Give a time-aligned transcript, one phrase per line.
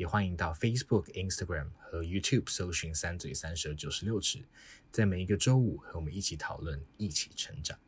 [0.00, 4.42] 也欢迎到 Facebook、Instagram 和 YouTube 搜寻“三嘴三舌九十六尺”，
[4.90, 7.78] 在每一个周五和我们一起讨论，一起成长。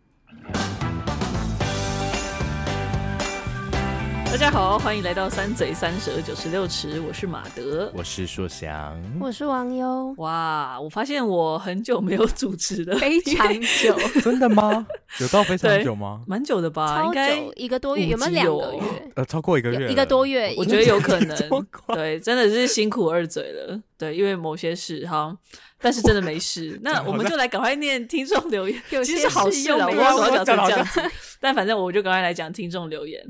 [4.33, 6.99] 大家好，欢迎来到三嘴三舌九十六尺。
[7.07, 10.11] 我是马德，我是硕翔，我是王优。
[10.17, 13.95] 哇，我发现我很久没有主持了，非常久。
[14.25, 14.87] 真的吗？
[15.21, 16.23] 有到非常久吗？
[16.27, 19.13] 蛮久的吧，应该，一个多月，有没有两个月？
[19.17, 21.37] 呃，超过一个月，一个多月，我觉得有可能。
[21.95, 23.79] 对，真的是辛苦二嘴了。
[23.99, 25.37] 对，因为某些事哈，
[25.79, 26.81] 但是真的没事。
[26.83, 31.03] 那我们就来赶快念听众留言，其实是好事啊，我不知道怎么讲成这样子。
[31.39, 33.23] 但反正我就赶快来讲听众留言。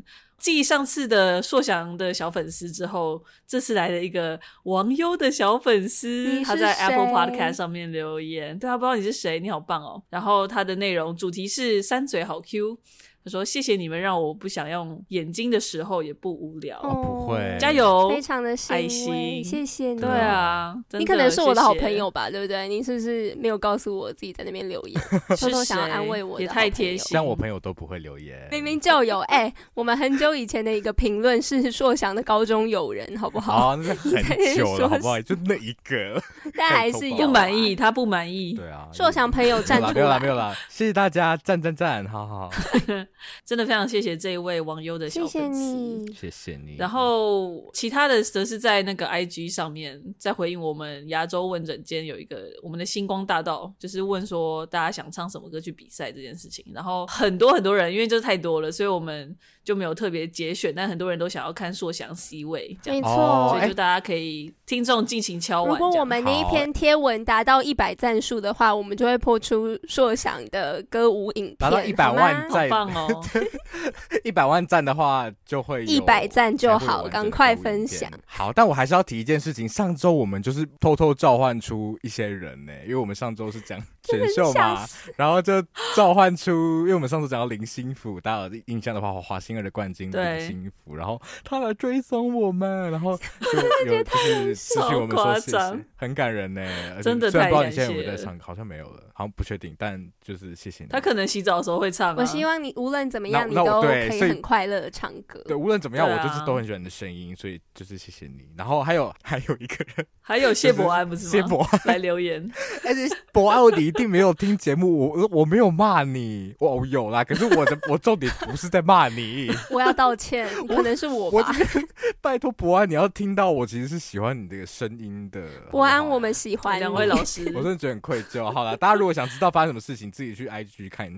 [0.42, 10.02] 继上次的硕翔的小粉丝之后，这次来了一个王优的小粉丝，他在 Apple Podcast 上面留言，对，他不知道你是谁，你好棒哦。
[10.10, 12.76] 然后他的内容主题是三嘴好 Q。
[13.24, 20.00] 他说：“谢谢你们，让我不想用眼睛的时候也不无聊。”哦，不会，加油，非常的爱心，谢谢你。
[20.00, 22.66] 对啊，你可能是我的好朋友吧，对不对？
[22.68, 25.00] 你是不是没有告诉我自己在那边留言，
[25.38, 26.40] 偷偷想要安慰我？
[26.40, 29.20] 也太贴心，像我朋友都不会留言，明明就有。
[29.20, 33.52] 哎，我们很久以前的一个评论是硕翔的高中友人，好不好？
[33.52, 35.20] 啊，那很久了，好不好？
[35.22, 36.20] 就那一个，
[36.56, 38.54] 但还是有不满意，他不满意。
[38.54, 42.50] 对啊，硕翔朋友站出来，没有啦，没有啦，谢谢大家，赞赞赞，好好，
[43.46, 43.82] 真的非常。
[43.92, 46.14] 谢谢这一位网友的小粉丝，谢谢你。
[46.14, 46.76] 谢谢你。
[46.78, 56.64] 然后其他的则是在那个 IG 上面在回应我们亚洲问诊间有一个我们的星光大道，就是问说大家想唱什么歌去比赛这件事情。
[56.72, 60.72] 然后很多很多人，因为就是太多了，所以我们就没有特别节选。
[60.74, 65.72] 但很多人都想要看硕翔 C 位，没错，所以就大家可以听众尽情敲碗。
[65.72, 73.11] 如果我们那一篇贴文达到一百赞数的话，我们就会播出硕翔的歌舞影片，达到一百万赞，好棒哦！
[74.24, 78.10] 一百万赞的话，就会一百赞就好，赶快分享。
[78.26, 79.68] 好，但我还是要提一件事情。
[79.68, 84.84] 上周我们就是偷偷召唤出一些人呢，因为我们上周是讲选秀嘛，
[85.16, 85.62] 然后就
[85.94, 96.62] 召唤出，因为我们上周讲到林心福，大家有印象的话，华星儿的冠军林心福，然后他来追踪我们，然后就 有就是失去我们说谢谢，很感人呢。
[97.02, 97.50] 真的太感谢了。
[97.50, 100.90] 虽然不知道你现在有没有在唱，好像没有了，好像不确定，但就是谢谢你。
[100.90, 102.14] 他可能洗澡的时候会唱。
[102.16, 103.82] 我希望你无论怎么样，你都。
[103.82, 105.42] 可以很快乐的唱歌。
[105.46, 108.48] 对，无论怎么样，啊、我就是都很喜欢你的声音，所以就是谢谢你。
[108.56, 111.30] 然后还有还有一个人， 还有谢博安不是吗？
[111.30, 112.50] 谢博安来留言，
[112.84, 117.24] 而且博安，你一定没有听节目，我我没有骂你，我有啦。
[117.24, 121.38] 可是我的 我重点不是在骂你，我要道歉，可能是我吧。
[121.50, 121.82] 我
[122.20, 125.42] 拜托博安，你要听到我其实是喜欢你这个声音的。
[125.70, 128.50] 博安，我们喜欢两位老师，我真的觉得很愧疚。
[128.50, 131.12] 好了，大家如果想知道发生什么事情，自己去 IG 看。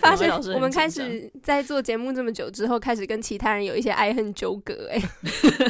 [0.00, 5.00] 发现我们开始在做节目这么久之后，开始跟其他人有一些爱恨纠葛，哎，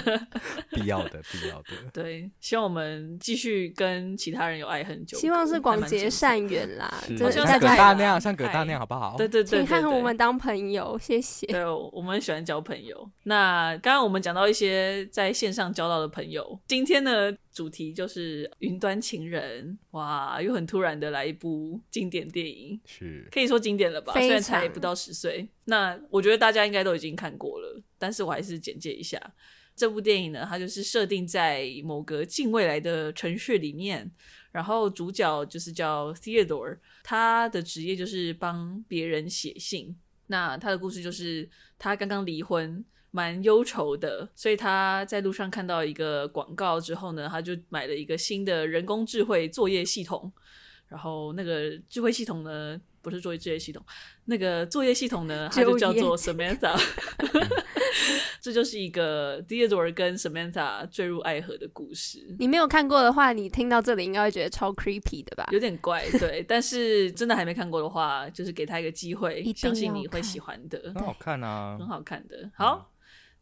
[0.70, 1.70] 必要的，必要的。
[1.92, 6.92] 对，希望我们继续跟其他人有爱恨纠葛，希望是广结善缘啦。
[7.16, 9.16] 就像葛大那样，像葛大那样，好不好？
[9.16, 11.46] 对对对，请看我们当朋友，谢谢。
[11.46, 13.08] 对，我们很喜欢交朋友。
[13.24, 17.32] 那刚刚我们讲到一些在线上交到的朋友，今天呢？
[17.54, 24.12] 主题就是云端情人，哇，又很突然的来一部经典电影，是可以说经典了吧？
[24.12, 29.18] 虽然才不到十岁，那我觉得大家应该都已经看过了，但是我还是简介一下
[29.76, 30.44] 这部电影呢。
[30.48, 34.10] 它就是设定在某个近未来的城市里面，
[34.50, 39.96] 然后主角就是叫 Theodore，他的职业就是帮别人写信。
[40.26, 41.48] 那他的故事就是
[41.78, 42.84] 他刚刚离婚。
[43.14, 50.32] 蛮忧愁的，所以他在路上看到一个广告之后呢，他就买了一个新的人工智慧作业系统。
[50.88, 53.80] 然后那个智慧系统呢，不是作业智慧系统，
[54.24, 56.76] 那个作业系统呢，它就叫做 Samantha。
[58.42, 62.34] 这就是一个 Theodore 跟 Samantha 坠入爱河的故事。
[62.40, 65.48] 你没有看过的话，你听到这里应该会觉得超 creepy 的吧？
[65.52, 66.44] 有点怪，对。
[66.46, 70.92] 但是真的还没看过的话，就是给他一个机会，相信你会喜欢的。
[70.94, 72.50] 很好看啊，很好看的。
[72.56, 72.90] 好。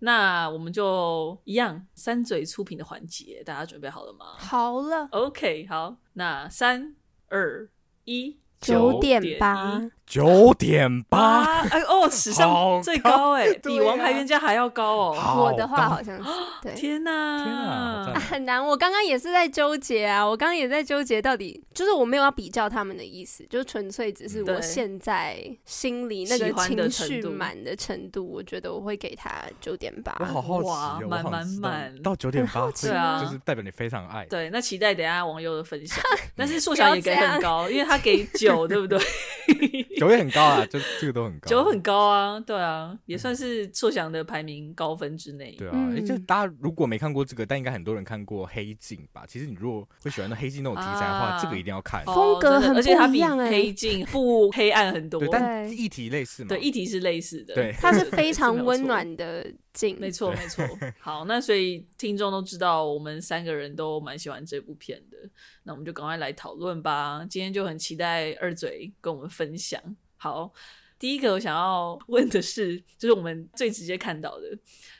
[0.04, 4.34] 那我们就一样三嘴出品的环节，大家准备好了吗？
[4.36, 6.96] 好了，OK，好，那三
[7.28, 7.70] 二
[8.04, 15.44] 一，九点八九点八，哎哦， 史上最高哎，比王牌冤家还要高哦。
[15.44, 16.30] 我的话好像是，
[16.60, 18.62] 对，天哪，天哪，很难。
[18.62, 30.14] 我刚刚也是在纠结啊，我刚刚也在纠结，到底就是我没有要比较他们的意思，就纯粹只是我现在心里那个情绪满的程度，我觉得我会给他九点八。
[30.20, 34.26] 我好好奇，满满满到九点八，对啊，就是代表你非常爱。
[34.26, 35.98] 对，那期待等下网友的分享。
[36.36, 38.98] 但是硕翔也给很高，因为他给九，对不对？
[39.98, 41.48] 酒也很高啊，就这个都很高。
[41.48, 45.54] 酒很高啊，对啊，也算是硕翔的排名高分之内。
[45.58, 49.24] 对啊，就大家如果没看过这个，但应该很多人看过《黑镜》吧？
[49.28, 52.04] 其实你如果会喜欢那黑镜那种题材的话，这个一定要看。
[52.04, 55.20] 风格很不一样，而且它比《黑镜》不黑暗很多。
[55.20, 56.48] 对，但议题类似嘛？
[56.48, 57.54] 对，议题是类似的。
[57.54, 59.96] 对，它是非常 温暖的镜。
[59.98, 60.64] 没错，没错。
[61.00, 65.16] 好，那所以听众都知道，我们三个人都蛮喜欢这部片的。
[65.64, 67.26] 那我们就赶快来讨论吧。
[67.28, 69.80] 今天就很期待二嘴跟我们分享。
[70.16, 70.52] 好，
[70.98, 74.56] 第一个我想要问的是，就是我们最直接看到的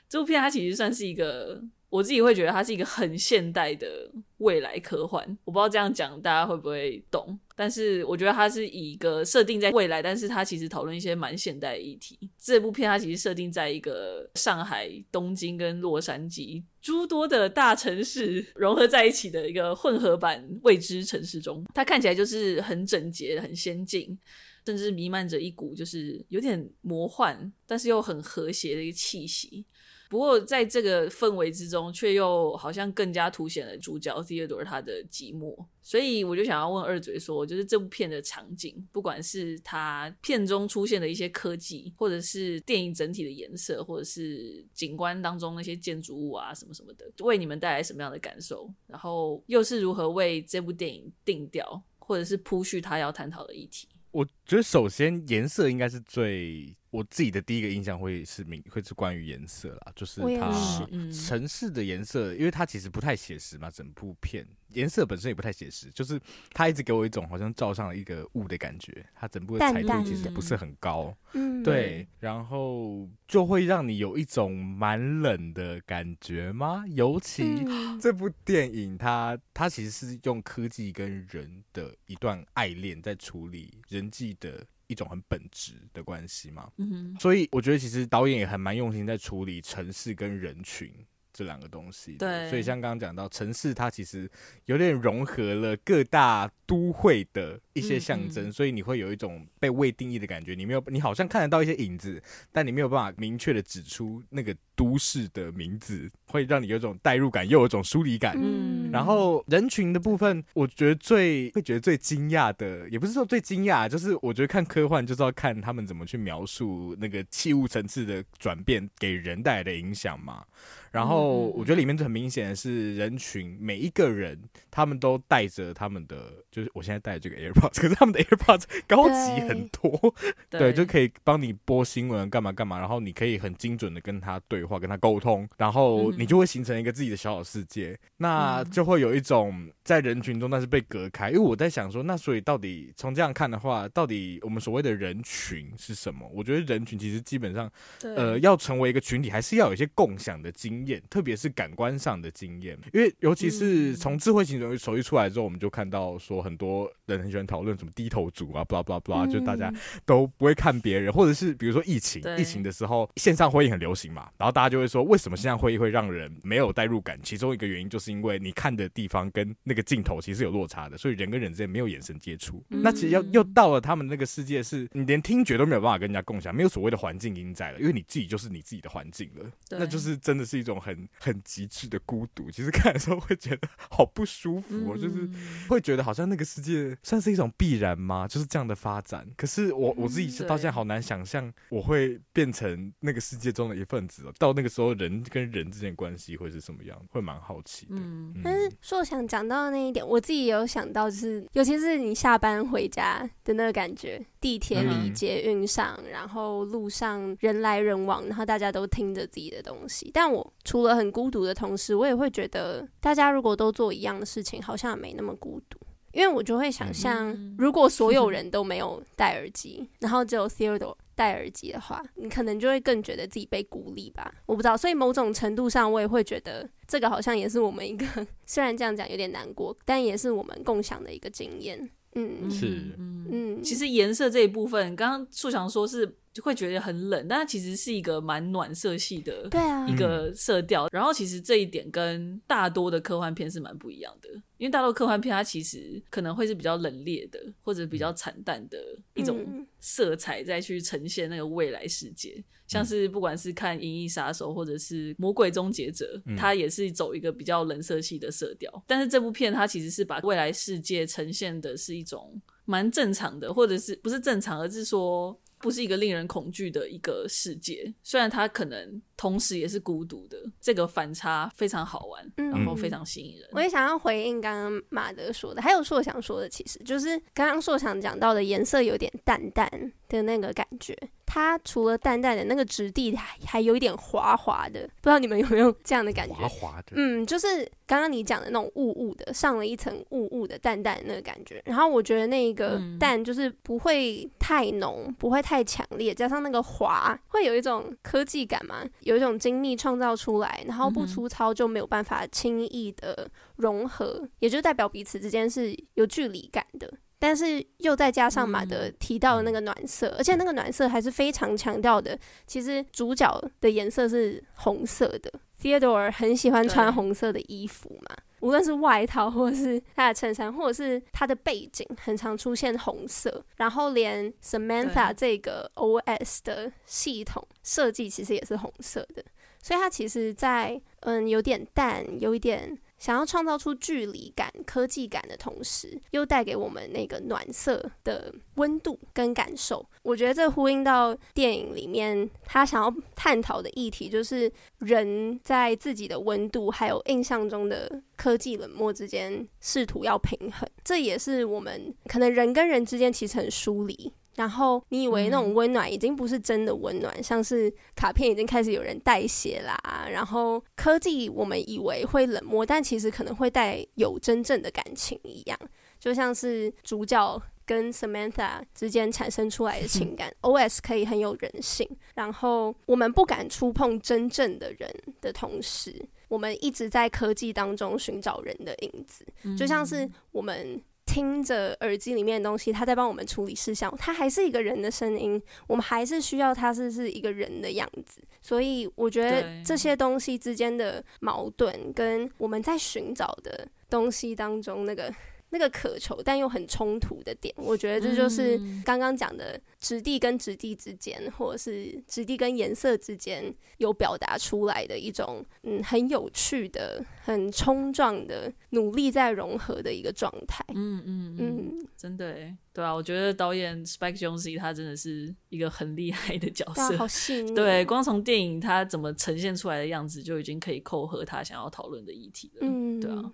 [0.08, 5.24] 这部片，它其实算是一个，我自己会觉得它是一个很现代的未来科幻。
[5.44, 12.18] 我不知道这样讲大家会不会懂，但是我觉得它是以一个设定在未来，但是它其实讨论一些蛮现代的议题。
[12.36, 24.18] 这部片它其实设定在一个上海、东京跟洛杉矶诸多的大城市融合在一起的一个混合版未知城市中，它看起来就是很整洁、很先进。
[24.66, 29.64] 甚至弥漫着一股就是有点魔幻，但是又很和谐的一个气息。
[30.12, 35.56] 不过在这个氛围之中，却又好像更加凸显了主角 Theodore 他的寂寞。
[35.80, 48.70] 所以我就想要问二嘴说，就是这部片的场景，不管是他片中出现的一些科技，或者是电影整体的颜色，或者是景观当中那些建筑物啊什么什么的，为你们带来什么样的感受？
[48.86, 53.88] 然后又是如何为这部电影定调，或者是铺叙他要探讨的议题？
[54.10, 56.76] 我觉得首先颜色应该是最。
[56.92, 76.84] 我自己的第一个印象会是明会是关于颜色啦，就是它城市的颜色，因为它其实不太写实嘛，整部片颜色本身也不太写实，就是它一直给我一种好像罩上了一个雾的感觉，它整部的彩度其实不是很高，嗯，对，然后就会让你有一种蛮冷的感觉吗？
[76.90, 77.64] 尤其
[77.98, 84.66] 这部电影它它其实是用科技跟人的一段爱恋在处理人际的。
[84.92, 86.70] 一种很本质的关系嘛，
[87.18, 90.92] 所以我觉得其实导演也还蛮用心在处理城市跟人群
[91.32, 92.16] 这两个东西。
[92.18, 94.30] 对，所以像刚刚讲到城市，它其实
[94.66, 100.54] 有点融合了各大都会的一些象征，所以你会有一种被未定义的感觉。
[100.54, 108.36] 你没有，你好像看得到一些影子，但你没有办法明确的指出那个都市的名字，会让你有一种代入感，又有一种疏离感。
[108.38, 108.90] 嗯。
[108.90, 120.44] 然后人群的部分，我觉得最会觉得最惊讶的，也不是说最惊讶，就是我觉得看科幻就是要看他们怎么去描述那个器物层次的转变给人带来的影响嘛。
[120.90, 124.38] 然后我觉得里面就很明显的是人群每一个人，
[124.70, 130.14] 他们都带着他们的，就是我现在带这个 AirPods，可是他们的 AirPods 高级很多，
[130.50, 141.30] 对，对，就可以帮你播新闻干嘛干嘛，然后你可以很精准的跟他对话，跟他沟通，然后你就会形成一个自己的小小世界，那就会有一种在人群中但是被隔开。
[141.30, 146.28] 因为我在想说，那所以到底从这样看的话，到底我们所谓的人群是什么？
[146.34, 147.70] 我觉得人群其实基本上，
[148.02, 151.02] 呃，要成为一个群体，还是要有一些共享的经验。
[151.10, 159.72] 特别是感官上的经验，因为尤其是从智慧型手机出来之后，我们就看到说很多人很喜欢讨论什么低头族啊，blah blah blah，就大家
[160.04, 167.18] 都不会看别人，或者是比如说疫情，疫情的时候线上会议很流行嘛，然后大家就会说，为什么线上会议会让人没有代入感？
[167.22, 172.62] 其中一个原因就是因为你看的地方跟那个镜头其实有落差的，所以人跟人之间没有眼神接触。
[172.68, 180.72] 那其实要又到了他们那个世界，是你连听觉都没有办法跟人家共享，没有所谓的环境音在了，因为你自己就是你自己的环境了，那就是真的是一种。
[180.82, 185.30] 很很极致的孤独，其实看的时候会觉得好不舒服哦，嗯、就是
[185.68, 188.28] 会觉得好像那个世界算是一种必然吗？
[188.28, 189.26] 就是这样的发展。
[189.36, 194.32] 可是我我自己是到现在好难想象我会变成那个世界中的一份子哦。
[194.38, 197.00] 到那个时候，人跟人之间关系会是什么样？
[197.10, 197.96] 会蛮好奇的。
[197.96, 210.52] 嗯，但是说想讲到的那一点，我自己也有想到，就是尤其是你下班回家的那个感觉，地铁里、捷运上，然后路上人来人往，然后大家都听着自己的东西，但我。
[210.64, 215.76] 除了很孤独的同时，我也会觉得，大家如果都做一样的事情，好像也没那么孤独。
[216.12, 224.32] 因为我就会想象，如果所有人都没有戴耳机， 然后只有 Theodore 戴耳机的话，你可能就会更觉得自己被孤立吧。
[224.46, 228.06] 我不知道，所以某种程度上，我也会觉得，这个好像也是我们一个，
[228.46, 231.90] 虽然这样讲有点难过，但也是我们共享的一个经验。
[232.14, 232.94] 嗯，是。
[232.98, 233.26] 嗯。
[233.30, 240.88] 嗯，其实颜色这一部分，刚刚树强说是会觉得很冷，但它其实是一个蛮暖色系的，对啊，一个色调。
[240.92, 248.78] 然后其实这一点跟大多的科幻片是蛮不一样的，因为大多科幻片它其实可能会是比较冷冽的，或者比较惨淡的
[249.14, 252.42] 一种色彩，再去呈现那个未来世界。
[252.68, 258.82] 像是不管是看《银翼杀手》或者是《魔鬼终结者》，它也是走一个比较冷色系的色调。
[258.86, 267.94] 但是这部片它其实是把未来世界呈现的是一种蛮正常的，或者是不是正常，而是说不是一个令人恐惧的一个世界。
[268.02, 273.48] 虽然它可能同时也是孤独的，这个反差非常好玩，然后非常吸引人。
[273.52, 279.70] 我也想要回应刚刚马德说的，还有硕想说的，其实就是刚刚硕想讲到的颜色有点淡淡
[280.08, 280.98] 的那个感觉。
[281.24, 286.34] 它除了淡淡的那个质地还还有一点滑滑的，不知道你们有没有这样的感觉？
[286.34, 291.62] 滑滑的，嗯，就是刚刚你讲的那种雾雾的，上了一层雾雾的淡淡的那个感觉。
[291.64, 306.92] 然后我觉得那个淡就是不会太浓，不会太强烈，加上那个滑，会有一种科技感嘛，有一种精密创造出来，然后不粗糙就没有办法轻易的融合，也就代表彼此之间是有距离感的。
[307.22, 312.18] 但是又再加上马德提到的那个暖色，嗯、而且那个暖色还是非常强调的。
[312.48, 323.44] 其实主角的颜色是红色的，Theodore 很喜欢穿红色的衣服嘛，无论是外套或者是他的衬衫，或者是他的背景，很常出现红色。
[323.54, 329.24] 然后连 Samantha 这个 OS 的系统设计其实也是红色的，
[329.62, 332.76] 所以它其实在嗯有点淡，有一点。
[333.02, 339.84] 想要创造出距离感、科技感的同时，又带给我们那个暖色的温度跟感受。
[340.02, 350.68] 我觉得这呼应到电影里面他想要探讨的议题，就是人在自己的温度还有印象中的科技冷漠之间试图要平衡。
[350.84, 354.12] 这也是我们可能人跟人之间其实很疏离。
[354.36, 360.08] 然后你以为那种温暖已经不是真的温暖，嗯、像是卡片已经开始有人代写啦。
[360.10, 365.58] 然后科技我们以为会冷漠，但其实可能会带有真正的感情一样，
[365.98, 370.28] 就像是主角跟 Samantha 之间产生出来的情感。
[370.40, 375.94] 嗯、OS 可以很有人性，然后我们不敢触碰真正的人的同时，
[376.28, 379.26] 我们一直在科技当中寻找人的影子，
[379.58, 380.82] 就像是我们。
[381.12, 388.22] 听着耳机里面的东西，他在帮我们处理事项，他还是一个人的声音，我们还是需要他是是一个人的样子。
[388.40, 395.12] 所以我觉得这些东西之间的矛盾，跟我们在寻找的东西当中那个。
[395.52, 410.64] 那个渴求但又很冲突的点，我觉得这就是刚刚讲的质地跟质地之间，或者是质地跟颜色之间有表达出来的一种，嗯，很有趣的、很冲撞的、努力在融合的一个状态。
[410.74, 417.54] 嗯嗯嗯，真的诶，对啊，我觉得导演 Spike Jonze 他真的是一个很厉害的角色，好细腻。
[417.54, 422.60] 对，光从电影他怎么呈现出来的样子，就已经可以扣合他想要讨论的议题了。
[422.62, 423.30] 嗯，对啊。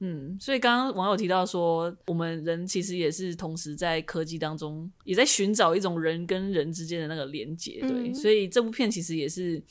[0.00, 7.80] 嗯，所以刚刚网友提到说，我们人其实也是同时在科技当中，也在寻找一种人跟人之间的那个连接。
[7.82, 9.62] 对，嗯、所以这部片其实也是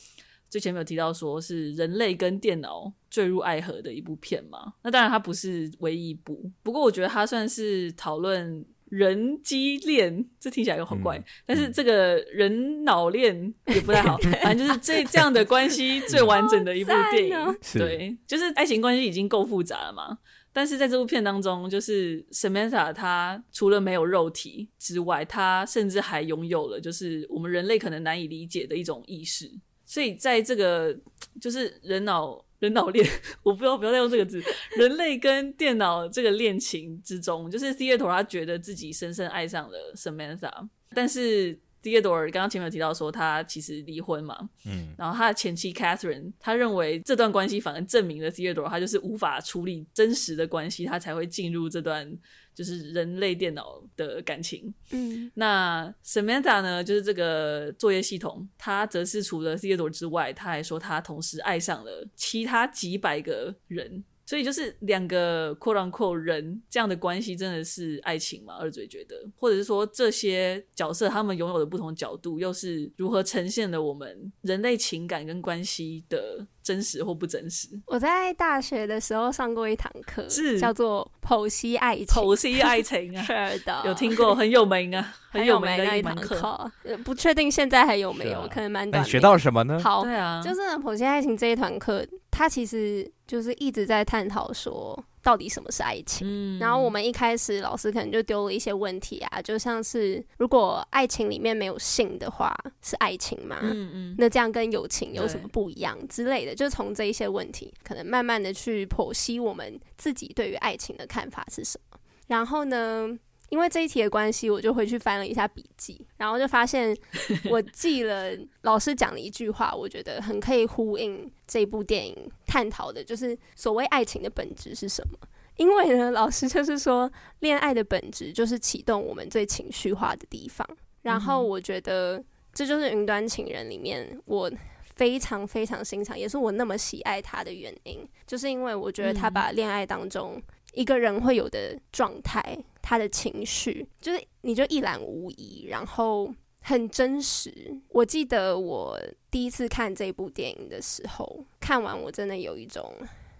[0.47, 4.73] 最前面有提到说是人类跟电脑坠入爱河的一部片嘛。
[4.83, 17.35] 那当然它不是唯一一部，不过我觉得它算是讨论人机恋，这听起来又好怪，嗯、但是这个人脑恋 也不太好，嗯、反正就是这这样的关系最完整的一部电影。
[17.35, 20.17] 哦、对，就是爱情关系已经够复杂了嘛，
[20.51, 29.51] 但是在这部片当中，就是 Samantha 她除了没有肉体之外，她甚至还拥有了就是我们人类可能难以理解的一种意识，
[29.85, 30.97] 所以在这个
[31.39, 32.43] 就是人脑。
[32.59, 33.05] 人脑恋，
[33.43, 34.43] 我不要不要再用这个字。
[34.77, 52.17] 人类跟电脑这个恋情之中，就是 Theodore 他觉得自己深深爱上了 Samantha，但是 Theodore 刚刚前面有提到说他其实离婚嘛，嗯，然后他的前妻 Catherine，他认为这段关系反而证明了 Theodore 他就是无法处理真实的关系，他才会进入这段。
[52.53, 56.83] 就是人类电脑的感情，嗯，那 Samantha 呢？
[56.83, 64.03] 就是这个作业系统，他则是除了 Theodore 之外，他还说他同时爱上了其他几百个人。
[64.25, 68.57] 所以就是两个 quote unquote 人这样的关系真的是爱情吗？
[68.59, 77.67] 二嘴觉得，或者是说这些角色他们拥有的不同角度，又是如何呈现了我们人类情感跟关系的真实或不真实？
[77.87, 86.71] 我在大学的时候上过一堂课，是叫做剖析爱情，剖析爱情啊， 是的，有听过，很有名啊， 很有名的一堂课。
[87.03, 89.03] 不确定现在还有没有，可能蛮短。
[89.03, 89.79] 你学到什么呢？
[89.83, 92.05] 好，对啊，就是剖析爱情这一堂课。
[92.31, 96.27] 它其实就是一直在探讨说，到底什么是爱情。
[96.27, 103.59] 嗯，然后我们一开始老师可能就丢了一些问题啊，就像是如果爱情里面没有性的话，是爱情吗？
[103.61, 106.55] 嗯嗯，那这样跟友情有什么不一样之类的？
[106.55, 111.99] 就从这一些问题，可能慢慢的去剖析我们自己对于爱情的看法是什么。
[112.27, 113.09] 然后呢，
[113.49, 116.95] 因为这一题的关系，我就回去翻了一下笔记，然后就发现
[117.49, 122.15] 我记了老师讲的一句话，我觉得很可以呼应这部电影
[122.45, 125.17] 探讨的，就是所谓爱情的本质是什么。
[125.57, 130.65] 因为呢，老师就是说，恋爱的本质就是启动我们最情绪化的地方。
[131.01, 134.49] 然后我觉得这就是《云端情人》里面我
[134.95, 140.41] 非常非常欣赏，也是我那么喜爱他的原因，就是因为我觉得他把恋爱当中。
[140.75, 142.55] 一个人会有的状态，
[142.89, 147.53] 他的情绪就是你就一览无遗，然后很真实。
[147.89, 152.91] 我记得我第一次看这部电影的时候，看完我真的有一种，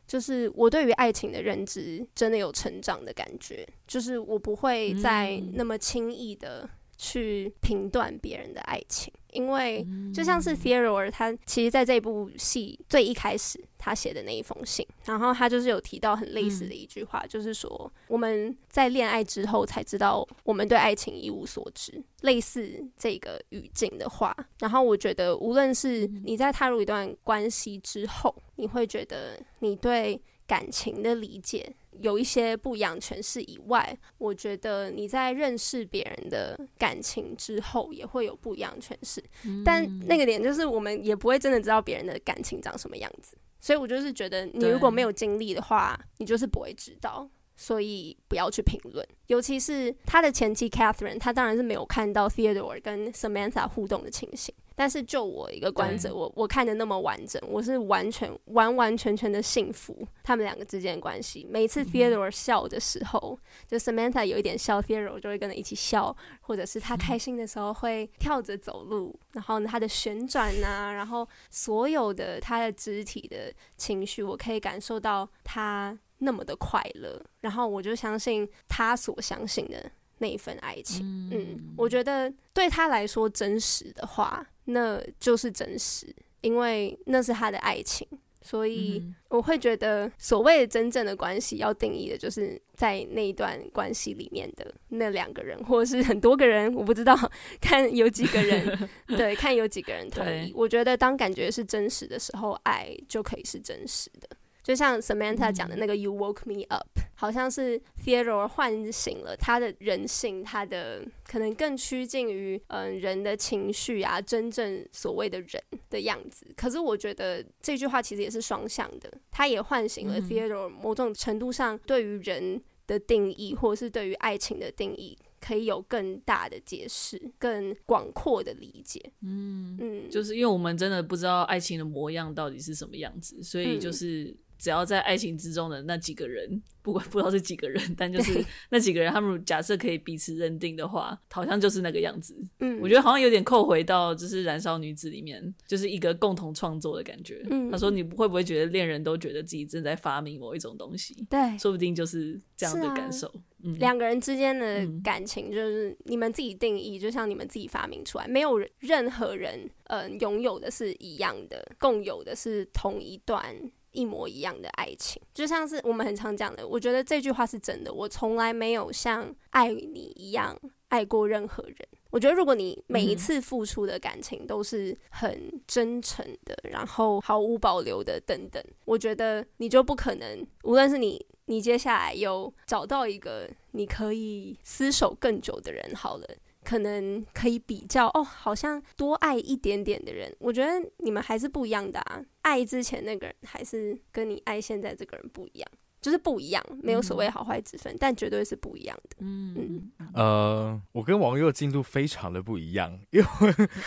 [0.06, 6.70] 就是我对于爱情的认知真的有成长的感觉，就是我不会再那么轻易的。
[7.02, 24.36] 去评断别人的爱情，因为就像是 Theodore，他其实在这部戏最一开始他写的那一封信，然后他就是有提到很类似的一句话，就是说我们在恋爱之后才知道我们对爱情一无所知，类似这个语境的话。
[24.60, 31.74] 然后我觉得，无论是你在踏入一段关系之后，你会觉得你对感情的理解。
[32.02, 39.24] 有一些不一样诠释以外，我觉得你在认识别人的感情之后，也会有不一样诠释。
[39.66, 47.30] 但那个点就是，我们也不会真的知道别人的感情长什么样子，所以我就是觉得，你如果没有经历的话，你就是不会知道。
[47.62, 54.56] 所以不要去评论，尤其是他的前妻 Catherine，他当然是没有看到 Theodore 跟 Samantha 互动的情形。
[54.80, 61.46] 但是就我一个观者，我我看的那么完整，我是完全完完全全的幸福他们两个之间的关系。
[61.50, 76.00] 每次 Theodore 笑的时候，嗯、就 Samantha 有一点笑，Theodore 就会跟着一起笑，或者是他开心的时候会跳着走路，嗯、然后呢，他的旋转啊，然后所有的他的肢体的情绪，我可以感受到他。
[76.22, 81.06] 那么的快乐，然后我就相信他所相信的那一份爱情。
[81.06, 86.08] 嗯，嗯，我觉得对他来说真实的话，那就是真实，
[86.42, 88.08] 因为那是他的爱情。
[88.42, 97.16] 所以我会觉得，所谓的真正的关系，要定义的就是在那一段关系里面的那两个人，或者是很多个人，我不知道，
[97.60, 100.54] 看有几个人， 对，看有几个人同意。
[100.56, 104.30] 我觉得当感觉是真实的时候，爱就可以是真实的。
[104.70, 116.46] 就像 Samantha 讲的那个 “You woke me up”，好像是 Theodore 唤醒了他的人性，他的可能更趋近于嗯人的情绪啊，真正所谓的人的样子。
[116.56, 129.02] 可是我觉得这句话其实也是双向的，他也唤醒了 Theodore 某种程度上对于人的定义，或者是对于爱情的定义，可以有更大的解释、更广阔的理解。
[129.24, 134.38] 嗯嗯，就是因为我们真的不知道爱情的模样到底是什么样子，所以就是。
[134.60, 142.36] 只要在爱情之中的那几个人， 不管不知道是几个人，但就是那几个人，他们假设可以彼此认定的话，好像就是那个样子。
[142.60, 147.42] 嗯，我觉得好像有点扣回到就是《燃烧女子》里面，就是一个共同创作的感觉。
[147.50, 151.16] 嗯，他说你会不会觉得恋人都觉得自己正在发明某一种东西？
[151.30, 153.32] 对，说不定就是这样的感受。
[153.62, 163.54] 嗯，两个人之间的感情就是你们自己定义，就像你们自己发明出来，没有任何人嗯拥有的是一样的，共有的是同一段。
[163.92, 167.94] 一模一样的爱情，就像是我们很常讲的，我觉得这句话是真的。
[167.94, 170.58] 我从来没有像爱你一样
[170.90, 171.76] 爱过任何人。
[172.12, 186.28] 我觉得，如果你每一次付出的感情都是很真诚的，然后毫无保留的等等，我觉得你就不可能，无论是你，你接下来有找到一个你可以厮守更久的人，好了。
[186.70, 192.22] 可能可以比较哦，好像多爱一点点的人，我觉得你们还是不一样的啊。
[192.44, 195.68] 爱之前那个人，还是跟你爱现在这个人不一样，
[196.00, 199.18] 就是不一样，没有所谓好坏之分，嗯、但绝对是不一样的。
[199.22, 199.92] 嗯嗯。
[200.14, 203.28] 呃，我跟王佑进度非常的不一样，因为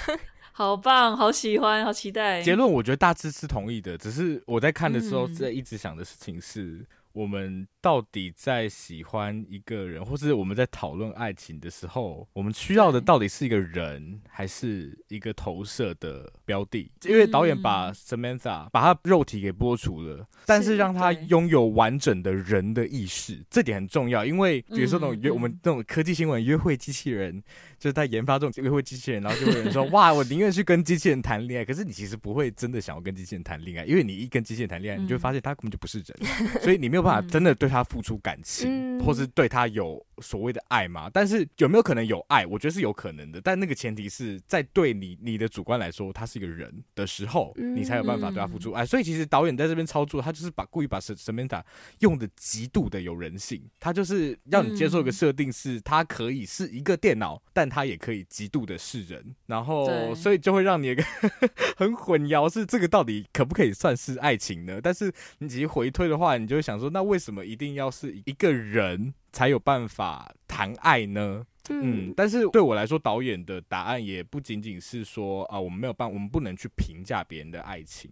[0.51, 2.43] 好棒，好喜欢，好期待。
[2.43, 6.63] 结论我觉得大致是同意的，只是我在看的时候在一直想的事情是。
[6.63, 16.91] 嗯我们到底在喜欢一个人，或是我们在讨论爱情的时候，我们需要的到底是一个人，还是一个投射的标的？
[17.05, 24.25] 因为导演把 Samantha 把他肉体给剥除了，但是让他拥有完整的人的意识，这点很重要。
[24.25, 27.43] 因为比如说那种约我们这种科技新闻，约会机器人
[27.79, 37.02] 就是在研发这种约会机器人，然后就会有人说：“哇，我宁愿去跟机器人谈恋爱。”可是你其实不会真的想要跟机器人谈恋爱，因为你一跟机器人谈恋爱，你就会发现他根本就不是人，所以你没有。
[37.03, 41.11] 有办法真的对他付出感情，嗯、或是对他有所谓的爱吗？
[41.13, 42.47] 但是有没有可能有爱？
[42.47, 48.87] 我觉得是有可能的，但那个前提是在对你你的主观来说，他是一个人的时候，你才有办法对他付出爱。
[48.87, 51.63] 所以其实导演在这边操作，他就是把故意把 Samantha
[51.99, 61.03] 用的极度的有人性，他就是让你接受一个设定，是他可以是一个电脑，但他也可以极度的是人，然后所以就会让你一个
[61.77, 64.81] 很混淆，是这个到底可不可以算是爱情呢？
[64.81, 71.47] 但是你仔细回推的话，你就会想说，那为什么一定要是一个人才有办法谈爱呢？
[71.71, 78.11] 嗯，但是对我来说，导演的答案也不仅仅是说啊，我们没有办法，我们不能去评价别人的爱情。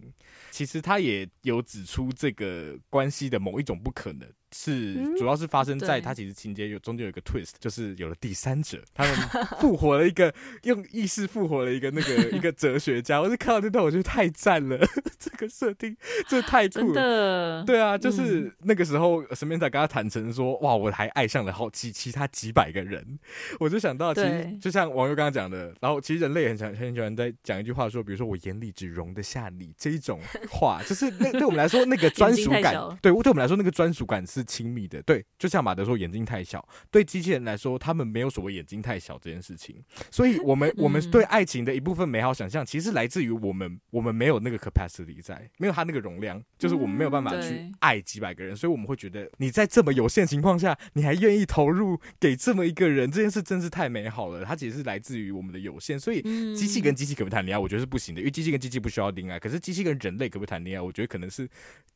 [0.50, 4.26] 其实他也有指出这个关系的某一种不可能。
[4.52, 9.14] 是，主要是发生在他其实情节有中间有一个 twist，就是有了第三者，他们
[9.60, 10.34] 复活了一个
[10.64, 13.20] 用意识复活了一个那个一个 哲学家。
[13.20, 14.76] 我就看到这段，我觉得太赞了，
[15.20, 15.96] 这个设定
[16.28, 17.62] 这太酷了。
[17.64, 23.20] 对啊，就是那个时候，Samantha 跟他坦诚说：“哇，我还爱上了好几其他几百个人。”
[23.60, 30.18] 我就想到，其实就像网友刚刚讲的，然后其实人类很想很喜欢在讲一句话说，比如说“我眼里只容得下你”这一种
[30.50, 34.39] 话，就是那对我们来说那个专属感，对，对我们来说那个专属感是。
[34.44, 39.82] 亲密的，对，就像马德说眼睛太小，对机器人来说，他们没有所谓眼睛太小这件事情。
[40.10, 54.44] 所以， 我们我们对爱情的一部分美好想象，其实来自于我们我们没有那个 capacity 在，没有他那个容量，就是我们没有办法去爱几百个人，所以我们会觉得你在这么有限情况下，你还愿意投入给这么一个人，这件事真是太美好了。
[54.44, 56.22] 它其实是来自于我们的有限，所以
[56.54, 59.38] 机器跟机器可不可以谈恋爱，我觉得是不行的，因为机器跟机器不需要恋爱。
[59.38, 61.48] 可是机器跟人类可不可以谈恋爱，我觉得可能是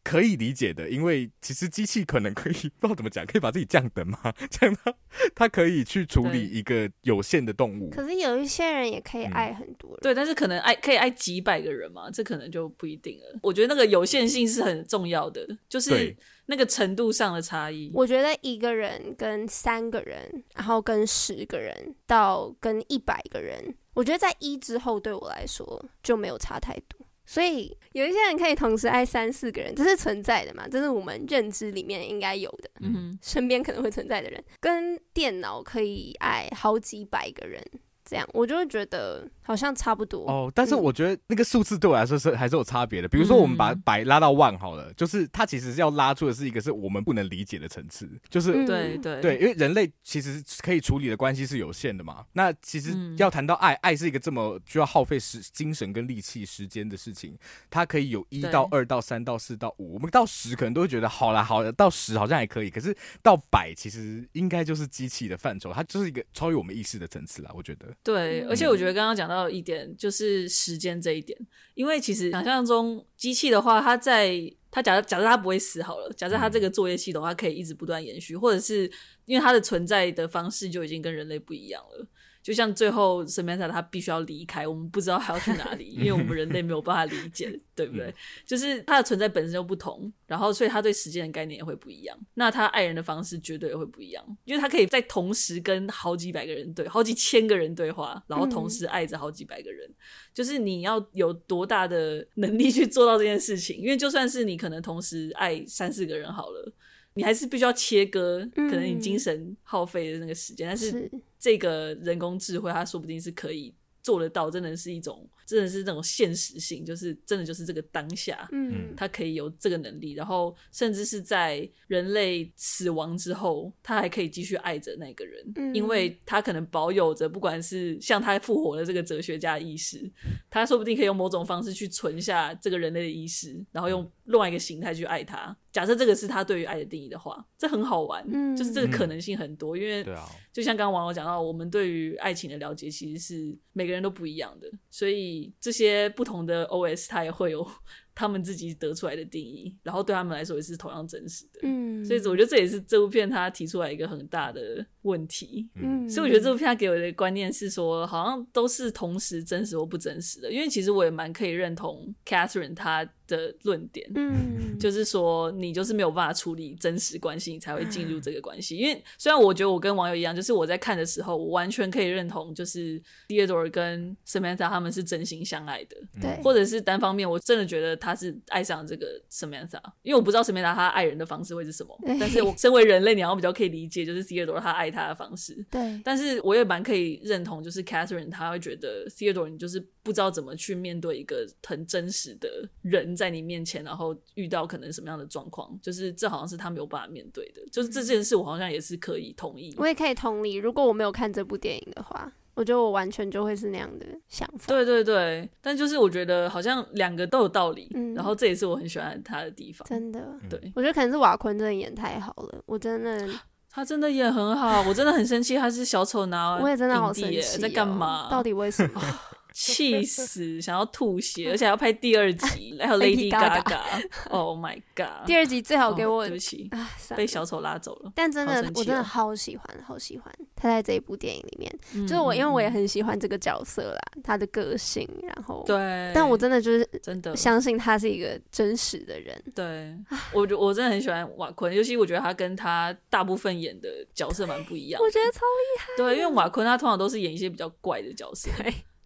[0.03, 2.53] 可以理解的，因为其实机器可能可以。
[2.53, 4.19] 不知道怎么讲，可以把自己降等吗？
[4.51, 4.95] 这样他
[5.35, 7.89] 他可以去处理一个有限的动物。
[7.91, 13.39] 可是有一些人也可以爱很多人，嗯、对，但是可能爱可以爱几百个人嘛，这可能就不一定了。
[13.43, 16.15] 我觉得那个有限性是很重要的，就是
[16.47, 17.91] 那个程度上的差异。
[17.95, 27.04] 我觉得一个人跟三个人，然后跟十个人到跟一百个人，我觉得在一之后对我来说就没有差太多。
[27.27, 30.69] 所以有一些人可以同时爱三四个人，这是存在的嘛？
[30.69, 32.71] 这是我们认知里面应该有的。
[32.81, 37.63] 嗯，身边可能会存在的人，跟电脑可以爱好几百个人。
[38.05, 43.09] 这样我就会觉得好像差不多哦，但是我觉得那个数字对我来说是还是有差别的。
[43.09, 52.25] 比如说我们把百拉到万好了，就是它其实要拉出的是一个是我们不能理解的层次，就是对对对，因为人类其实可以处理的关系是有限的嘛。
[52.33, 57.37] 那其实要谈到爱，爱是一个这么需要耗费时精神跟力气时间的事情，
[57.71, 67.94] 它可以有一到二到三到四到五，我们到十可能都会觉得好啦好了，到十好像还可以，可是到百其实应该就是机器的范畴，它就是一个超越我们意识的层次啦，我觉得。
[68.03, 71.39] 对，而且我觉得刚刚讲到一点就是时间这一点，
[71.75, 74.39] 因为其实想象中机器的话，它在
[74.71, 78.91] 它假设假设它不会死好了，假设它这个作业系统它可以一直不断延续，或者是
[79.25, 82.07] 因为它的存在的方式就已经跟人类不一样了。
[82.45, 88.15] 就像最后 Samantha 他必须要离开，我们不知道还要去哪里，因为我们人类没有办法理解， 对不对？
[88.45, 92.15] 就是他的存在本身就不同，然后所以他对时间的概念也会不一样。
[92.35, 99.91] 那他爱人的方式绝对也会不一样，因为他可以在同时跟好几百个人对，好几千个人对话，然后同时爱着好几百个人。
[100.35, 103.79] 就是你要有多大的能力去做到这件事情？
[103.79, 106.71] 因为就算是你可能同时爱三四个人好了。
[107.17, 111.11] 你还是必须要切割，可能你精神耗费的那个时间，嗯，但是
[111.45, 115.29] 这个人工智慧，它说不定是可以做得到，真的是一种。
[115.47, 130.11] 真的是这种现实性，就是真的就是这个当下，嗯，他可以有这个能力，然后甚至是在人类死亡之后，他还可以继续爱着那个人，嗯，因为他可能保有着不管是像他复活的这个哲学家的意识，
[130.49, 135.57] 他说不定可以用某种方式去存下这个人类的意识，然后用另外一个形态去爱他。
[135.73, 140.05] 假设这个是他对于爱的定义的话，这很好玩，嗯，就是这个可能性很多，因为
[140.53, 145.53] 就像刚刚网友讲到，我们对于爱情的了解其实是每个人都不一样的，所以。
[145.61, 147.67] 这些不同的 OS，他也会有
[148.15, 151.61] 他们自己得出来的定义，然后对他们来说也是同样真实的。
[151.63, 155.67] 嗯，所以我觉得这也是这部片他提出来一个很大的问题。
[155.77, 160.53] 嗯，所以我觉得这部片它给我的观念是说，好像都是同时真实或不真实的。
[160.53, 164.07] 因为其实我也蛮可以认同 Catherine 她的论点。
[164.15, 168.77] 嗯，就是说你就是没有办法处理真实关系，你才会进入这个关系。
[168.77, 175.97] 因为虽然我觉得我跟网友一样，就是我在看的时候，我完全可以认同，就是 Theodore 跟 Samantha 他们是真心相爱的。
[176.21, 177.95] 对，或者是单方面，我真的觉得。
[178.05, 185.65] 他是爱上这个 Samantha，因为我不知道 Samantha 他爱人的方式会是什么，但是我身为人类，你好像比较可以理解，就是 Theodore 他爱他的方式。
[185.71, 192.49] 对，但是我也蛮可以认同，就是 Catherine 他会觉得 Theodore 你就是不知道怎么去面对一个很真实的
[192.83, 197.61] 人在你面前，然后遇到可能什么样的状况，就是这好像是他没有办法面对的。
[197.73, 199.75] 就是这件事，我好像也是可以同意。
[199.77, 202.33] 我也可以同理，如果我没有看这部电影的话。
[202.57, 204.67] 我觉得我完全就会是那样的想法。
[204.69, 209.85] 对对对，但就是我觉得好像两个都有道理，嗯，然后这也是我很喜欢他的地方。
[209.89, 213.29] 真的，对，我觉得可能是瓦昆真的演太好了，我真的，
[213.75, 218.29] 他真的也很好，我真的很生气，他是小丑拿，我也真的好生气，在干嘛？
[218.31, 219.01] 到底为什么？
[219.55, 225.07] 气死，想要吐血，而且要拍第二集，还有 Lady Gaga，Oh my god！
[225.25, 226.69] 第二集最好给我，对不起，
[227.17, 228.13] 被小丑拉走了。
[228.17, 231.73] 但真的，我真的好喜欢，好喜欢他在这一部电影里面，
[232.05, 239.41] 就是我，因为我也很喜欢这个角色啦，他的个性，然后对，但我真的就是真的相信他是一个真实的人。
[239.55, 239.97] 对，
[240.33, 245.87] 我觉我真的很喜欢瓦昆，尤其我觉得他跟他大部分演的角色蛮不一样，我觉得超厉害。
[245.97, 248.51] 对，因为瓦昆他通常都是演一些比较怪的角色。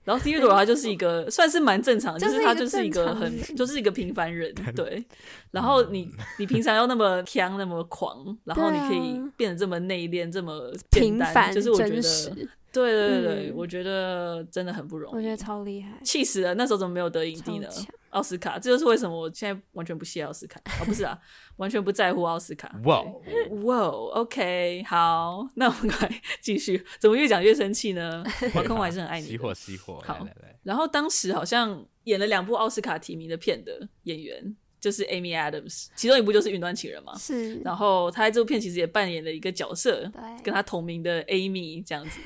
[0.08, 5.04] 然后 Theodore 他就是一个算是蛮正常，就是他就是一个很就是一个平凡人，对。
[5.50, 16.54] 然后你你平常要那么强那么狂，然后你可以变得这么内敛这么简单，就是我觉得对对对对，我觉得真的很不容易，我觉得超厉害，气死了！
[16.54, 17.68] 那时候怎么没有得影帝呢？
[18.10, 21.18] 奥斯卡，这就是为什么我现在完全不屑奥斯卡啊，不是啊，
[21.56, 22.74] 完全不在乎奥斯卡。
[22.84, 23.02] 哇
[23.64, 28.24] 哇，OK，好，那我们来继续，怎么越讲越生气呢？
[28.54, 29.28] 瓦昆我还是很爱你。
[29.36, 30.02] 熄火，熄火。
[30.06, 30.26] 好，
[30.62, 37.14] 然后当时好像演了两部奥斯卡提名的片的演员，就是 Amy Adams，其中一部就是《云端情人》嘛。
[37.18, 37.56] 是。
[37.60, 40.10] 然后他在这部片其实也扮演了一个角色，
[40.42, 42.18] 跟他同名的 Amy 这样子。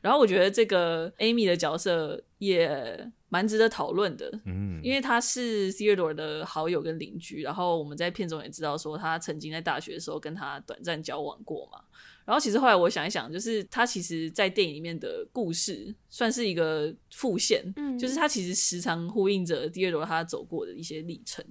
[0.00, 11.80] 然后我觉得这个 Amy 的角色也蛮值得讨论的，嗯，因为他是 Theodore 的好友跟邻居，然后我们在片中也知道说他曾经在大学的时候跟他短暂交往过嘛。
[12.28, 21.42] 然后其实后来我想一想，就是他其实，在电影里面的故事算是一个副线，嗯，就是他其实时常呼应着 Theodore 他走过的一些历程。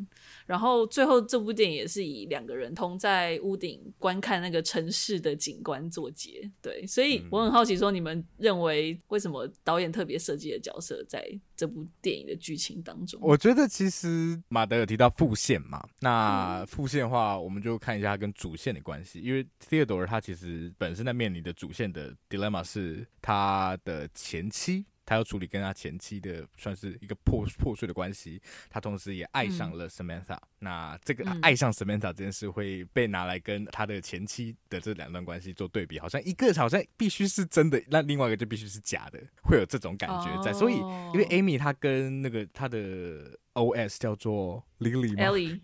[0.46, 13.20] 然后最后这部电影也是以两个人同在屋顶观看那个城市的景观作结，对，所以我很好奇，说你们认为为什么导演特别设计的角色在这部电影的剧情当中？
[13.24, 20.67] 我觉得其实马德有提到副线嘛，那副线的话，我们就看一下他跟主线的关系，因为 Theodore 他其实。
[20.78, 30.42] 本身在面临的主线的 dilemma 是他的前妻，他要处理跟他前妻的算是一个破破碎的关系，他同时也爱上了 Samantha，嗯。
[30.60, 40.52] 那这个爱上 Samantha 这件事会被拿来跟他的前妻的这两段关系做对比，好像一个好像必须是真的，那另外一个就必须是假的，会有这种感觉在。
[40.52, 40.76] 所以
[41.14, 43.38] 因为 Amy 她跟那个她的。
[43.58, 43.98] O.S.
[43.98, 45.60] 叫做 Lily 吗？Ellie，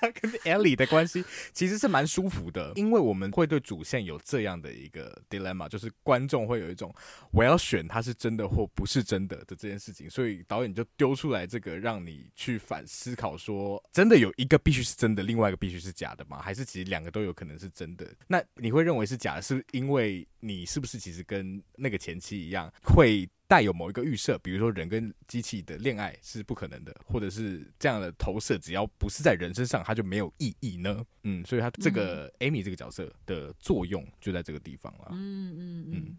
[0.00, 6.94] 他 跟 Ellie 的关系其实是蛮舒服的，因为我们会对主线有这样的一个 dilemma，就是观众会有一种
[7.30, 16.40] 我要选他是真的或不是真的的这件事情，所以导演就丢出来这个让你去反思考说，真的有一个必须是真的，另外一个必须是假的吗？
[16.40, 18.06] 还是其实两个都有可能是真的？
[18.26, 23.28] 那你会认为是假的，是因为你是不是其实跟那个前妻一样会？
[23.48, 31.04] 带有某一个预设，比如说人跟机器的恋爱是不可能的，或者是这样的投射，只要不是在人身上，它就没有意义呢？
[31.22, 35.08] 嗯，所以他这个 Amy 这个角色的作用就在这个地方了。
[35.12, 36.16] 嗯嗯嗯。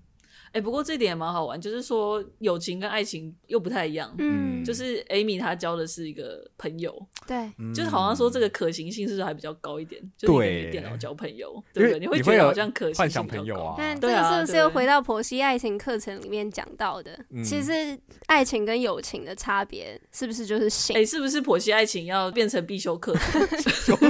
[0.47, 4.13] 哎、欸，不过这点也蛮好玩，就是说友情跟爱情又不太一样。
[4.17, 6.93] 嗯，就是 Amy 她交的是一个朋友，
[7.27, 10.01] 对，就是好像说这个可行性是不是还比较高一点？
[10.19, 11.99] 对，电脑交朋友，对不对？
[11.99, 13.75] 你会觉得好像可行性幻想朋友啊？
[13.77, 17.17] 但这个是不是又回到婆媳爱情课程里面讲到的？
[17.43, 20.95] 其实爱情跟友情的差别是不是就是性？
[20.95, 23.97] 哎、欸，是不是婆媳爱情要变成必修课程？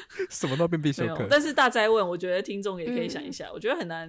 [0.30, 4.08] 什么都变必修课，但是大灾问，我觉得听众也可以想一下，嗯、我觉得很难，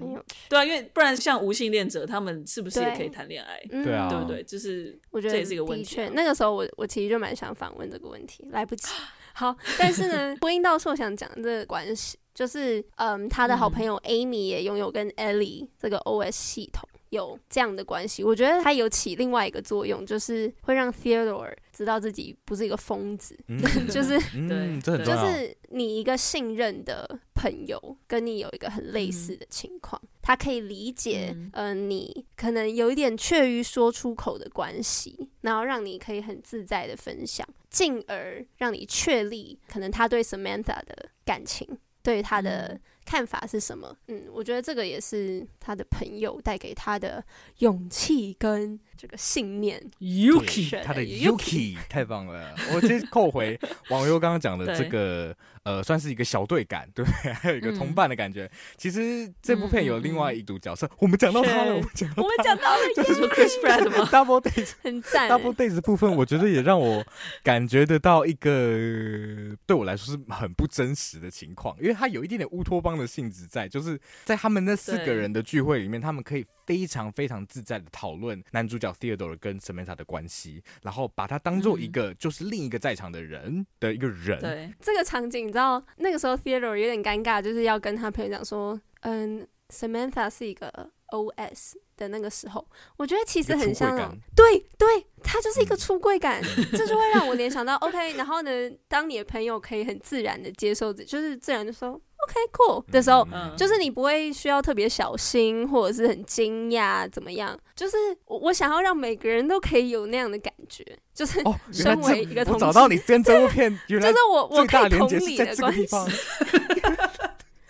[0.50, 3.60] 对啊，因为不然像无性恋者，他们是不是也可以谈恋爱？
[3.69, 4.43] 对啊，对不对？
[4.43, 6.10] 就是我觉得这也是一个问题、啊。
[6.13, 8.88] 那个时候我我其实就蛮想反问这个问题，来不及。
[9.34, 16.88] 好，但是呢， 呼应到我想讲的这个关系，就是嗯，他的好朋友 Amy 也拥有跟 Ellie 这个 OS 系统。
[17.10, 41.65] 有这样的关系，我觉得它有起另外一个作用，就是会让 Theodore 知道自己不是一个疯子，嗯、 就是 对，就是你一个信任的朋友跟你有一个很类似的情况，嗯、他可以理解，嗯、呃，你可能有一点怯于说出口的关系，然后让你可以很自在的分享，进而让你确立可能他对 Samantha 的感情，
[42.08, 42.80] 对他的。
[43.08, 43.96] 看法是什么？
[44.10, 47.24] 嗯，我觉得这个也是他的朋友带给他的
[47.60, 49.82] 勇气跟这个信念。
[50.00, 52.56] Yuki，他的 Yuki 太棒了！
[52.74, 58.50] 我其实扣回网友刚刚讲的这个，呃，算是一个小队感，对，还有一个同伴的感觉。
[58.76, 67.06] 其实这部片有另外一组角色，我们讲到他了，我们讲到，我们讲到了，就是 Chris Pratt 吗？Double Days 很赞，Double Days 的部分，我觉得也让我
[67.44, 84.40] 感觉得到一个对我来说是很不真实的情况，因为他有一点点乌托邦的性质在，就是在他们那四个人的聚会里面，他们可以非常非常自在的讨论男主角 Theodore 跟 Samantha 的关系，然后把他当做一个就是另一个在场的人的一个人。
[84.42, 92.65] 对，这个场景你知道，那个时候 Theodore 有点尴尬，就是要跟他朋友讲说，嗯，Samantha 是一个 OS 的那个时候，
[92.98, 93.96] 我觉得其实很像，
[94.36, 98.52] 对对，他就是一个出柜感，嗯、这就会让我联想到 OK， 然后呢，
[98.88, 111.41] 当你的朋友可以很自然的接受，就是自然的说 OK cool 的时候，嗯、就是你不会需要特别小心或者是很惊讶怎么样，就是我我想要让每个人都可以有那样的感觉，就是
[111.72, 115.88] 身为一个同、 哦、我找到你跟这部片，就是我我可以同理的关系。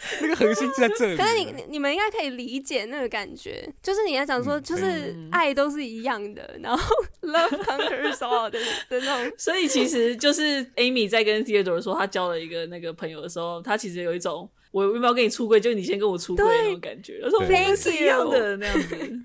[0.21, 1.17] 那个核心就在这里。
[1.17, 9.33] 可是你你们应该可以理解那个感觉，就是你要讲说，就是爱都是一样的，嗯、然后 love conquers all 的的那种。
[9.37, 17.19] 所以其实就是 Amy 在跟 Theodore 说他交了一个那个朋友的时候，他其实有一种我要不要跟你出柜，就是你先跟我出柜那种感觉。
[17.25, 19.19] 他说我们是一样的那样子。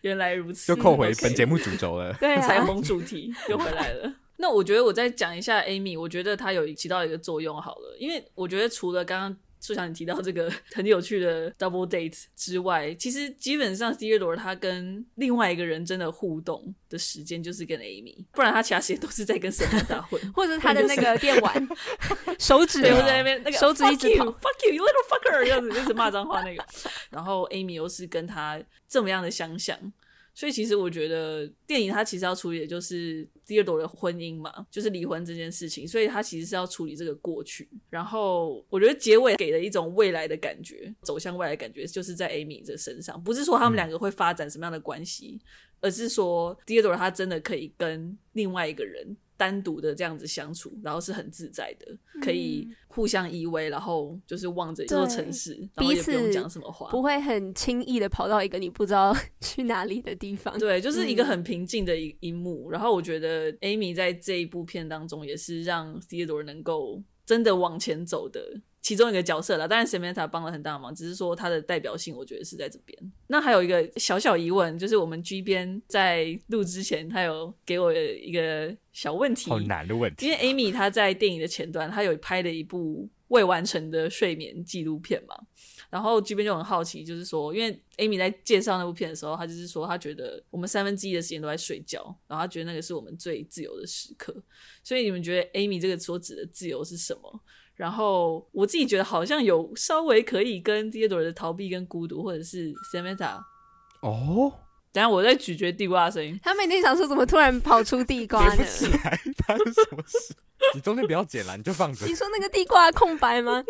[0.00, 2.12] 原来如此，就扣回本节目主轴了。
[2.20, 4.12] 对、啊，彩虹主题又回来了。
[4.36, 21.68] 那我觉得我再讲一下 Amy，我觉得她有起到一个作用好了，因为我觉得除了刚刚书樵你提到这个 很有趣的 double date 之外，其实基本上 Theodore 他跟另外一个人真的互动的时间就是跟 Amy，不然他其他时间都是在跟 Samantha 混，或者他的那个电玩
[22.38, 24.26] 手指留在那边，那个手指一直跑。
[24.26, 26.62] fuck you, you little fucker 这样子就是骂脏话那个，
[27.10, 29.78] 然后 Amy 又是跟他这么样的相像。
[30.34, 37.68] 所以其实我觉得电影它其实要处理的就是 Theodore 的婚姻嘛，就是离婚这件事情，所以它其实是要处理这个过去。
[37.88, 45.48] 然后我觉得结尾给了一种未来的感觉，走向未来的感觉，就是在 Amy 这身上，不是说他们两个会发展什么样的关系，嗯、
[45.82, 49.16] 而是说 Theodore 他真的可以跟另外一个人。
[49.36, 60.58] 单独的这样子相处，然后是很自在的，可以互相依偎，然后就是望着一座城市，对然后也不用讲什么话，不会很轻易的跑到一个你不知道 去哪里的地方。
[60.58, 62.68] 对，就是一个很平静的一一幕。
[62.68, 68.60] 嗯、然后我觉得 Amy 在这一部片当中也是让 Theodore 能够真的往前走的。
[68.84, 73.12] 其中一个角色了，当然 Samantha 帮了很大忙，只是说他的代表性，我觉得是在这边。
[73.28, 80.26] 那还有一个小小疑问，就是我们 G 边在录之前，他有给我一个小问题，好难的问题。
[80.26, 85.34] 因为 Amy 她在电影的前段，她有拍了一部未完成的睡眠纪录片嘛，
[85.88, 94.36] 然后 G 边就很好奇，就是说，因为 Amy 在介绍那部片的时候，他就是说，他觉得我们三分之一的时间都在睡觉，然后他觉得那个是我们最自由的时刻。
[94.82, 97.40] 所以你们觉得 Amy 这个所指的自由是什么？
[97.76, 103.40] 然后我自己觉得好像有稍微可以跟 Theodore 的逃避跟孤独，或者是 Samantha
[104.00, 104.52] 哦，
[104.92, 106.38] 等下我在咀嚼地瓜的声音。
[106.42, 108.56] 他们一定想说怎么突然跑出地瓜呢？
[108.56, 110.34] 接不起来，发生什么事？
[110.74, 112.06] 你中间不要剪了，你就放着。
[112.06, 113.64] 你说那个地瓜空白吗？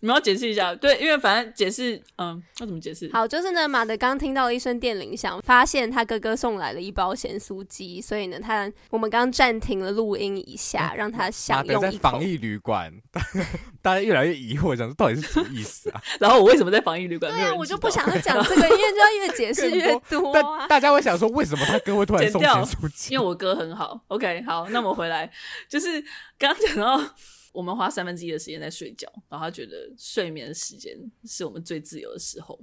[0.00, 3.10] 你们要解释一下，对，因为反正解释，嗯，要怎么解释？
[3.12, 11.92] 好，就是呢，马德刚听到了一声电铃响，发现他哥哥送来了一包咸酥鸡，所以呢，他我们刚暂停了录音一下，让他享用一口。
[11.92, 12.90] 在防疫旅馆，
[13.82, 16.00] 大家越来越疑惑，想说到底是什么意思啊？
[16.18, 17.30] 然后我为什么在防疫旅馆？
[17.30, 20.56] 对啊，我就不想要讲这个， 因为就要越解释越多，啊。
[20.60, 23.12] 但大家会想说，为什么他哥会突然送咸酥鸡？
[23.12, 24.00] 因为我哥很好。
[24.08, 25.30] OK，好，那我回来，
[25.68, 26.00] 就是
[26.38, 27.14] 刚刚讲到。
[27.52, 32.58] 我们花三分之一的时间在睡觉，然后他觉得睡眠时间是我们最自由的时候。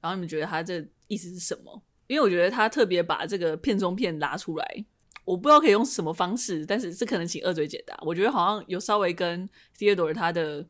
[0.00, 1.82] 然后你们觉得他这意思是什么？
[2.06, 4.84] 因为我觉得他特别把这个片中片拉出来，
[5.24, 7.98] 我不知道可以用什么方式，但是这可能请二嘴解答。
[8.02, 10.64] 我觉得好像有稍微跟 Theodore 他的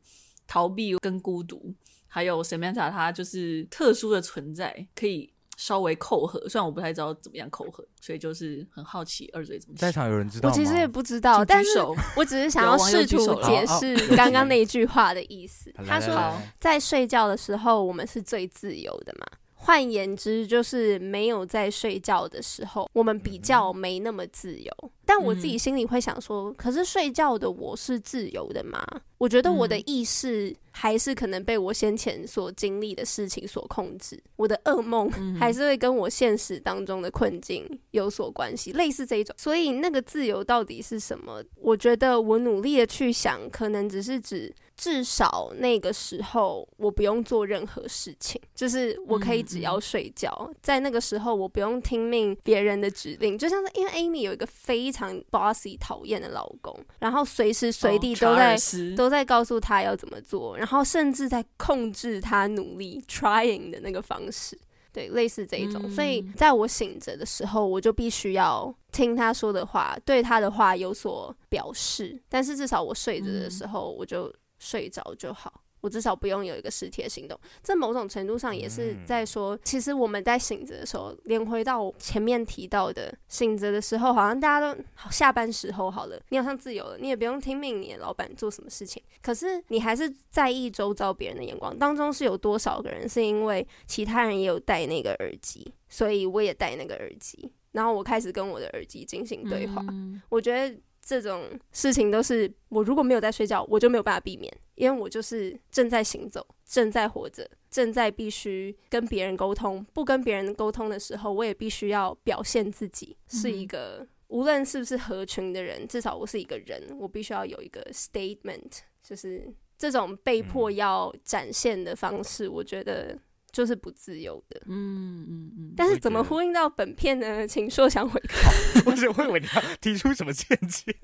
[0.47, 1.75] 逃避跟孤独，
[2.07, 5.33] 还有 Samantha 他就是特殊的存在，可以。
[5.57, 9.75] 稍微扣合，虽然我不太知道怎么样扣合，所以就是很好奇二嘴怎么。
[9.75, 10.55] 在场有人知道吗？
[10.55, 11.79] 我其实也不知道，但是
[12.15, 15.73] 我只是想要 试图解释刚刚那一句话的意思。
[15.85, 16.15] 他说，
[16.59, 19.25] 在睡觉的时候，我们是最自由的嘛。
[19.59, 24.71] 换言之，就是没有在睡觉的时候，我们比较没那么自由。
[24.83, 28.85] 嗯、但我自己心里会想说，可是睡觉的我是自由的吗？
[29.17, 39.35] 我觉得我的意识还是可能被我先前所经历的事情所控制，我的噩梦还是会跟我现实当中的困境有所关系，类似这一种。
[39.39, 41.43] 所以那个自由到底是什么？
[41.55, 44.53] 我觉得我努力的去想，可能只是指。
[44.77, 50.31] 至少那个时候，我不用做任何事情，就是我可以只要睡觉。
[50.39, 58.57] 嗯嗯，在那个时候，我不用听命别人的指令，就像是因为 Amy 有一个非常 bossy 讨厌的老公，然后随时随地都在、哦、
[58.95, 64.57] 都在告诉他要怎么做，然后甚至在控制他努力 trying 的那个方式，
[64.91, 65.81] 对，类似这一种。
[65.83, 72.21] 嗯、所以在我醒着的时候，我就必须要听他说的话，对他的话有所表示。
[72.27, 74.33] 但是至少我睡着的时候，我就。
[74.59, 77.39] 睡着就好，我至少不用有一个实体的行动。
[77.63, 84.77] 这某种程度上也是在说，其实我们在醒着的时候，连回到我前面提到的，醒着的时候，好像大家都
[85.09, 89.01] 下班时候好了，你好像自由了，你也不用听命你的老板做什么事情。
[89.21, 99.81] 可是你还是在意周遭别人的眼光，当中是有多少个人是因为其他人也有戴那个耳机，所以我也戴那个耳机，然后我开始跟我的耳机进行对话。
[100.27, 100.77] 我觉得。
[101.07, 109.85] 这种事情都是我如果没有在睡觉，我就没有办法避免，因为我就是正在行走，正在活着，正在必须跟别人沟通。
[109.93, 123.17] 不跟别人沟通的时候，我也必须要表现自己是一个，嗯、无论是不是合群的人，至少我是一个人，我必须要有一个 statement，就是这种被迫要展现的方式，我觉得。
[123.51, 125.73] 就是不自由的，嗯嗯嗯。
[125.75, 127.47] 但是怎么呼应到本片呢？
[127.47, 128.51] 请硕想回考。
[128.85, 130.95] 我是会以为你要提出什么见解。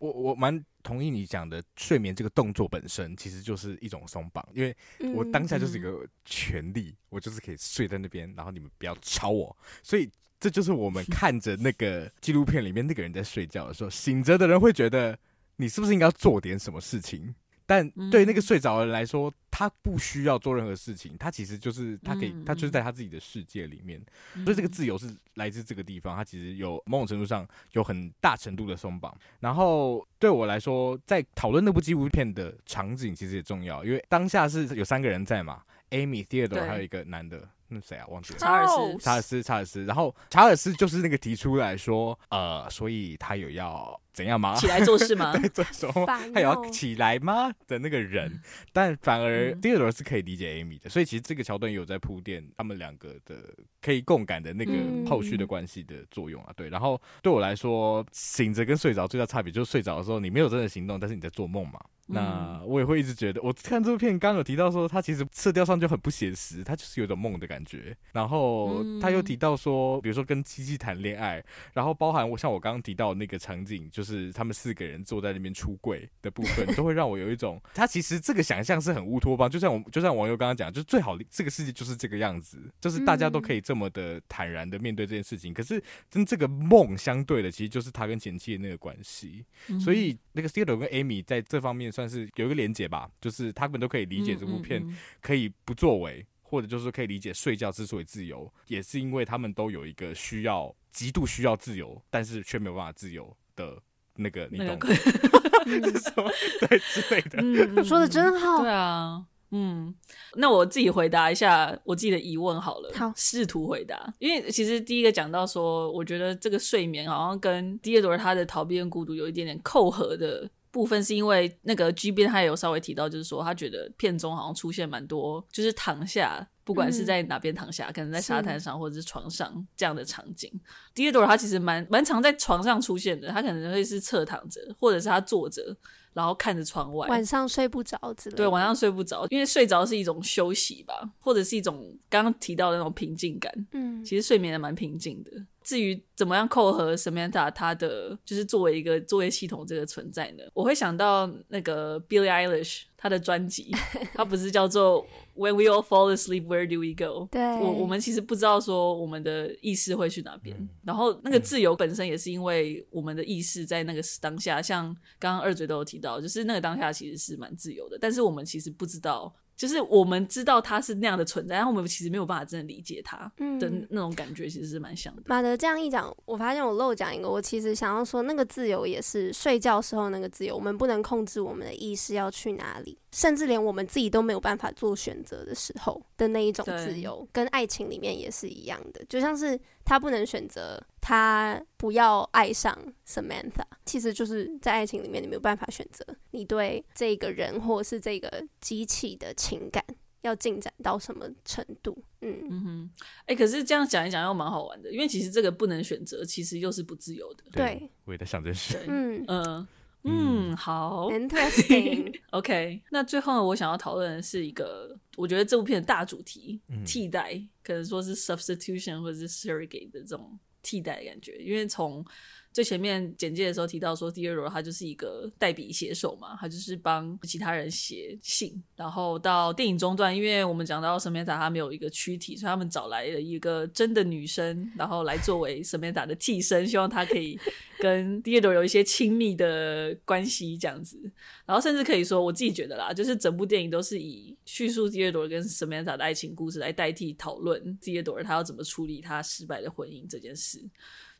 [0.00, 4.74] 我我蛮同意你讲的，睡眠这个动作本身其实就是一种松绑，因为
[5.14, 9.54] 我当下就是一个权利，我就是可以睡在那边，然后你们不要吵我。
[9.82, 10.10] 所以
[10.40, 15.18] 这就是我们看着那个纪录片里面那个人在睡觉的时候，醒着的人会觉得
[15.56, 17.34] 你是不是应该要做点什么事情？
[17.70, 24.04] 但对那个睡着的人来说，他不需要做任何事情，他其实就是他可以，他就是在他自己的世界里面，
[24.42, 26.16] 所以这个自由是来自这个地方。
[26.16, 29.16] 他其实有某种程度上有很大程度的松绑。
[29.38, 37.48] 然后对我来说，在讨论那部纪录片的场景其实也重要，因为当下是有三个人在嘛，Amy、Theodore 还有一个男的。
[37.72, 38.06] 那谁啊？
[38.08, 38.38] 忘记了。
[38.40, 39.84] 查尔斯，查尔斯，查尔斯。
[39.84, 44.54] 然后查尔斯就是那个提出来说，呃，所以他有要怎样吗？
[44.56, 45.32] 起来做事吗？
[45.38, 46.06] 对，做什么？
[46.06, 47.50] 他有要起来吗？
[47.66, 48.28] 的那个人。
[48.28, 48.40] 嗯、
[48.72, 53.36] 但反而第二轮是可以理解 Amy 的，所以其实这个桥段有在铺垫他们两个的
[53.80, 54.72] 可以共感的那个
[55.08, 56.52] 后续的关系的作用啊。
[56.56, 56.68] 对。
[56.68, 61.80] 然后对我来说，醒着跟睡着最大差别就是睡着的时候你没有真的行动，但是你在做梦嘛。
[62.12, 67.96] 那我也会一直觉得，我看这部片刚刚有提到说，他其实色调上就很不写实，他就是有种梦的感觉。
[68.12, 71.40] 然后他又提到说，比如说跟七七谈恋爱，
[71.72, 85.52] 然后包含我像我刚刚提到那个场景，就是他们四个人坐在那边出柜的部分，都会让我有一种， 他其实这个想象是很乌托邦，就像我就像网友刚刚讲，就是最好这个世界就是这个样子，就是大家都可以这么的坦然的面对这件事情。
[85.52, 89.44] 可是跟这个梦相对的，其实就是他跟前妻的那个关系。
[89.78, 91.90] 所以那个 Theodore 跟 Amy 在这方面。
[91.90, 94.80] 算是有一个连结吧，就是他们都可以理解这部片
[95.20, 103.82] 可以不作为，或者就是可以理解睡觉之所以自由，也是因为他们都有一个需要极度需要自由，但是却没有办法自由的
[104.20, 104.86] 那个，你懂吗？
[106.00, 106.30] 什么
[106.68, 108.62] 对之类的，嗯、说的真好。
[108.62, 109.94] 对啊，嗯，
[110.34, 120.48] 那我自己回答一下我自己的疑问好了，好，试图回答，因为其实第一个讲到说，我觉得这个睡眠好像跟第二朵他的逃避跟孤独有一点点扣合的。
[120.72, 130.48] 部分是因为那个 G 边他也有稍微提到，就是说他觉得片中好像出现蛮多，就是躺下，不管是在哪边躺下，嗯、可能在沙滩上或者是床上这样的场景。
[130.94, 135.76] Theodore 他其实蛮蛮常在床上出现的，他可能会是侧躺着，或者是他坐着。
[136.12, 138.38] 然后看着窗外，晚上睡不着之类的。
[138.38, 143.52] 对，晚上睡不着，因为睡着是一种休息吧，或者是一种刚刚提到的那种平静感。
[143.70, 145.30] 嗯，其实睡眠也蛮平静的。
[145.62, 150.42] 至于怎么样扣合 Samantha 他的就是作为一个作业系统这个存在呢？
[150.52, 153.70] 我会想到那个 Billie Eilish 他的专辑，
[154.12, 155.06] 他不是叫做
[155.40, 157.26] When We All Fall Asleep Where Do We Go？
[157.30, 160.54] 对，我我们其实不知道说我们的意识会去哪边。
[160.60, 169.34] 嗯、然后那个自由本身也是因为我们的意识在那个当下，像刚刚二嘴都有提到，就是那个当下其实是蛮自由的，但是我们其实不知道。
[169.60, 175.24] 就是我们知道他是那样的存在，然后我们其实没有办法真的理解他的那种感觉，其实是蛮像的。
[175.26, 189.60] 马德这样一讲，我发现我漏讲一个，我其实想要说，那个自由也是睡觉时候那个自由，我们不能控制我们的意识要去哪里，甚至连我们自己都没有办法做选择的时候的那一种自由，跟爱情里面也是一样的，就像是。
[189.90, 199.84] 他不能选择他不要爱上 Samantha，其实就是在爱情里面，你没有办法选择你对这个人或是这个机器的情感
[200.20, 202.00] 要进展到什么程度。
[202.20, 202.90] 嗯嗯哼，
[203.22, 207.42] 哎、欸，可是这样讲一讲又蛮好玩的，因为其实这个不能选择，其实又是不自由的。
[207.50, 208.78] 对，我也在想这事。
[208.86, 209.66] 嗯嗯。
[210.04, 212.14] 嗯，好，interesting。
[212.30, 222.04] OK，那最后呢，我想要讨论的是一个，我觉得这部片的大主题，嗯、替代，可能说是 substitution 或者是 surrogate 的这种替代的感觉，因为从
[222.52, 228.60] 最前面简介的时候提到说，Dior 他就是一个代笔写手嘛，他就是帮其他人写信。
[228.74, 237.38] 然后到电影中段，因为我们讲到 Samantha 他没有一个躯体，所以他们找来了一个真的女生，然后来作为 Samantha 的替身，希望他可以
[237.78, 240.98] 跟 Dior 有一些亲密的关系这样子。
[241.46, 250.60] 然后甚至可以说，我自己觉得啦，就是整部电影都是以叙述 Dior 跟 Samantha 的爱情故事来代替讨论 Dior 他要怎么处理他失败的婚姻这件事。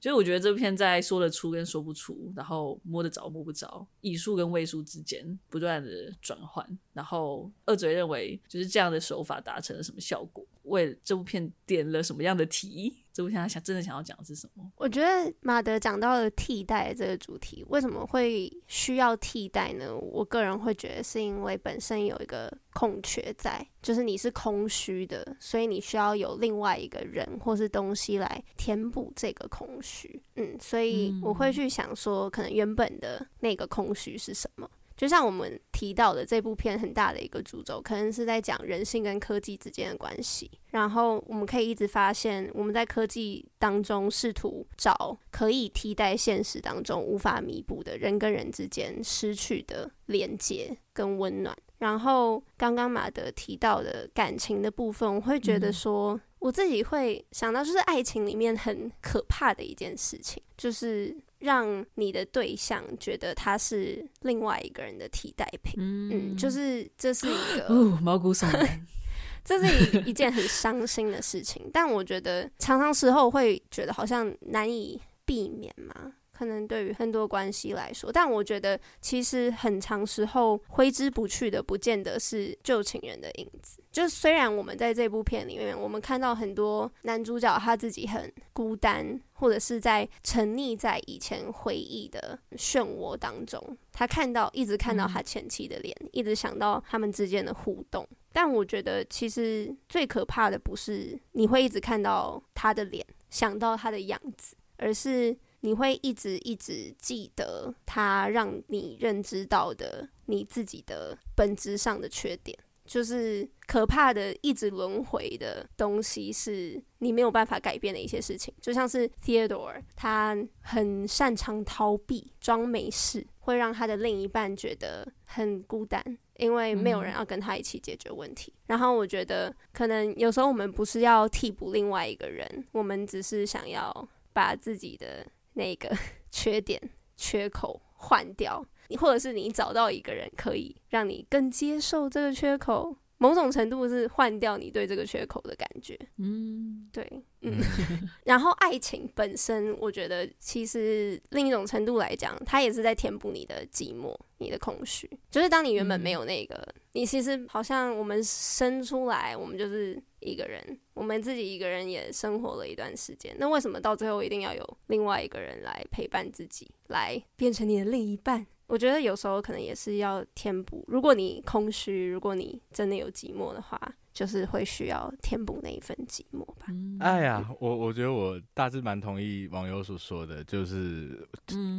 [0.00, 12.96] 就是我觉得这部片在说得出跟说不出，然后摸得着摸不着，以数跟位数之间不断的转换，然后二嘴认为就是这样的手法达成了什么效果，为这部片点了什么样的题。
[13.20, 14.64] 这部片他想真的想要讲的是什么？
[14.76, 19.94] 我觉得马德讲到了替代这个主题，为什么会需要替代呢？
[19.94, 30.22] 我个人会觉得是因为本身有一个空缺在，就是你是空虚的，所以你需要有另外一个人或是东西来填补这个空虚。
[30.36, 34.66] 嗯，所以我会去想说，可能原本的那个空虚是什么？
[35.00, 40.50] 就像我们提到的这部片很大的一个主轴，可能是在讲人性跟科技之间的关系。
[40.72, 51.56] 然后我们可以一直发现，我们在科技当中试图找可以替代现实当中无法弥补的人跟人之间失去的连接跟温暖。
[51.78, 61.16] 然后刚刚马德提到的感情的部分，我会觉得说，嗯、我自己会想到，就是爱情里面很可怕的一件事情，就是。
[61.40, 68.86] 让你的对象觉得他是另外一个人的替代品，嗯，嗯，就是这是一个哦，毛骨悚然，
[69.44, 71.68] 这是一一件很伤心的事情。
[71.72, 76.12] 但我觉得常常时候会觉得好像难以避免嘛。
[76.40, 83.78] 可能对于很多关系来说，但我觉得其实很长时候挥之不去的，不见得是旧情人的影子。
[83.92, 98.08] 就虽然我们在这部片里面，我们看到很多男主角他自己很孤单，或者是在沉溺在以前回忆的漩涡当中，他看到一直看到他前妻的脸，嗯、一直想到他们之间的互动。
[98.32, 105.36] 但我觉得其实最可怕的不是你会一直看到他的脸，想到他的样子，而是。
[105.60, 118.54] 你会一直一直记得他让你认知到的你自己的本质上的缺点，就是可怕的一直轮回的东西，是你没有办法改变的一些事情。
[118.60, 126.02] 就像是 Theodore，他很擅长逃避、装没事，会让他的另一半觉得很孤单，
[126.38, 128.52] 因为没有人要跟他一起解决问题。
[128.66, 135.26] 然后我觉得，可能有时候我们不是要替补另外一个人，我们只是想要把自己的。
[135.60, 135.94] 那个
[136.32, 136.80] 缺点、
[137.16, 145.94] 缺口换掉，你或者是你找到一个人可以让你更接受这个缺口，某种程度是换掉你对这个缺口的感觉。
[146.16, 147.06] 嗯，对，
[147.42, 147.52] 嗯。
[148.24, 155.08] 然后爱情本身，我觉得其实另一种程度来讲，它也是在填补你的寂寞、你的空虚。
[155.30, 160.02] 就是当你原本没有那个，你其实好像我们生出来，我们就是。
[160.22, 168.46] 一个人，我们自己一个人也生活了一段时间，那为什么到最后一定要有另外一个人来陪伴自己，来变成你的另一半？
[168.70, 170.84] 我觉得有时候可能也是要填补。
[170.86, 173.76] 如果你空虚，如果你真的有寂寞的话，
[174.12, 176.66] 就是会需要填补那一份寂寞吧。
[177.00, 181.28] 哎呀，我我觉得我大致蛮同意网友所说的，就是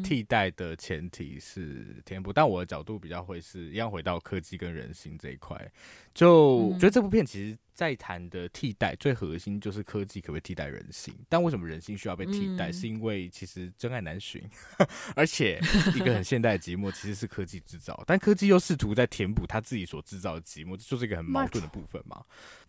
[0.04, 5.72] 替代的前提是填补，但我的角度比较会是一样回到科技跟人性这一块。
[6.14, 7.58] 就我觉得这部片其实。
[7.74, 11.16] 在谈的替代最核心就是科技可不可以替代人性？
[11.28, 12.70] 但为什么人性需要被替代？
[12.70, 14.40] 嗯、是因为其实真爱难寻，
[15.16, 15.60] 而且
[15.96, 22.24] 一个很现代的寂寞其实是科技制造，但科技又试图在填补他自己所制造的寂寞，这就是一个很矛盾的部分嘛。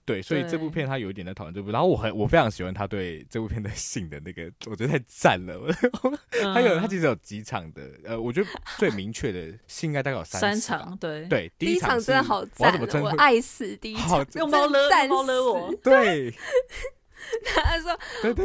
[0.04, 5.60] 对，所以这部片他有一点在讨论这部，然后我很我非常喜欢他对这部片的性的那个，我觉得太赞了。
[6.54, 8.48] 他有他其实有几场的，呃，我觉得
[8.78, 16.34] 最明确的性应该大概有三三场，对对，第一场真的好赞，我爱死第一场，用猫勒猫勒我， 对。
[17.64, 17.92] 他说：“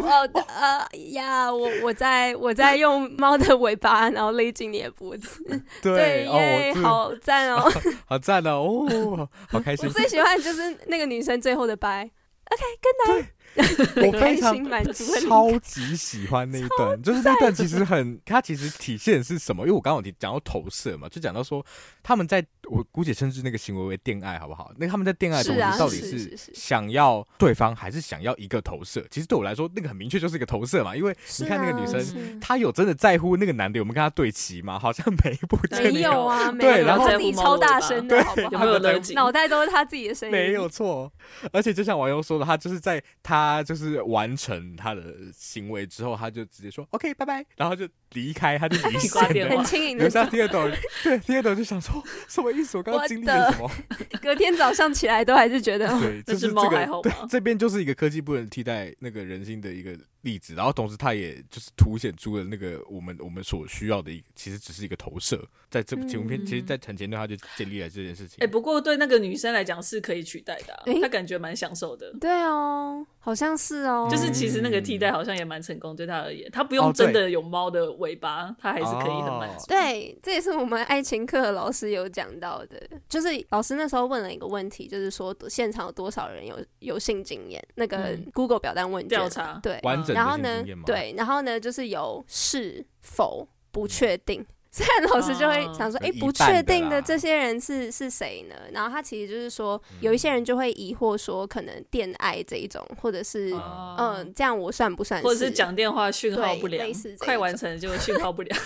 [0.02, 5.42] 哦，呃呀，我我在我在用猫的尾巴，然后勒紧你的脖子。
[5.82, 7.72] 对，耶，好赞哦，
[8.08, 9.88] 好赞哦，哦，好开心。
[9.88, 12.10] 我最喜欢就是那个女生最后的拜。
[12.50, 13.26] OK，good night。
[14.06, 19.64] 我非常满足超级喜欢那一段，就是那段其实很，它其实体现的是什么？
[19.64, 21.66] 因为我刚刚有讲到投射嘛，就讲到说
[22.04, 24.72] 他们在我姑且称之那个行为为恋爱，好不好？
[24.78, 29.06] 那他们在恋爱的同时，到底是想要对方还是想要一个投射？
[29.10, 34.78] 其实对我来说，那个很明确就是一个投射嘛，因为你看那个女生，她有真的在乎那个男的有没有跟她对齐吗？
[34.78, 38.52] 好像每一部没有啊，对，然后自己超大声的，好不好？
[38.52, 39.14] 有没有逻辑？
[39.14, 41.12] 脑袋都是他自己的声音，没有错。
[41.52, 49.58] 而且就像网友说的，他就是在他他就是完成他的行为之后，他就直接说 OK 拜拜，然后就离开，他就离线了。
[49.58, 50.04] 很轻盈的。
[50.04, 50.70] 留下第二朵，
[51.04, 52.78] 对，第二朵就想说什么意思？
[52.78, 53.70] 我刚刚经历了什么？
[54.22, 68.38] 隔天早上起来都还是觉得，对，就是这个，对，这边就是一个科技不能替代那个人性的一个例子，然后同时它也就是凸显出了那个我们我们所需要的一个，其实只是一个投射，在这部纪录片，其实，在很前段他就建立了这件事情。
[68.40, 72.12] 哎，不过对那个女生来讲是可以取代的，她感觉蛮享受的。
[72.20, 79.66] 对哦，好像是哦，就是其实那个替代好像也蛮成功，对她而言，她不用真的有猫的尾巴，它还是可以很满足。
[79.68, 87.64] 对，这也是我们爱情课的老师有讲到的，就是老师那时候问了一个问题，就是说现场有多少人有有性经验？
[87.76, 90.16] 那个 Google 表单问卷调查，对，完整。
[90.16, 90.64] 然后呢？
[90.86, 91.60] 对，然后呢？
[91.60, 94.46] 就是有是否不确定，
[94.78, 105.26] 所以老师就会想说：“哎、哦，不确定的这些人是是谁呢？”然后他其实就是说，有一些人就会疑惑说，可能电爱这一种，或者是嗯、呃，这样我算不算是？
[105.26, 108.60] 或者是讲电话讯号不良，快完成就讯号不良，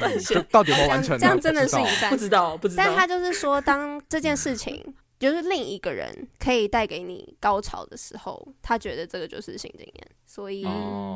[0.00, 1.18] 断线，到底有没有完成？
[1.18, 2.84] 这样真的是一半，不知道，不知道。
[2.84, 4.94] 但他就是说，当这件事情。
[5.18, 10.08] 就是另一个人可以带给你高潮的时候，他觉得这个就是性经验。
[10.24, 10.64] 所以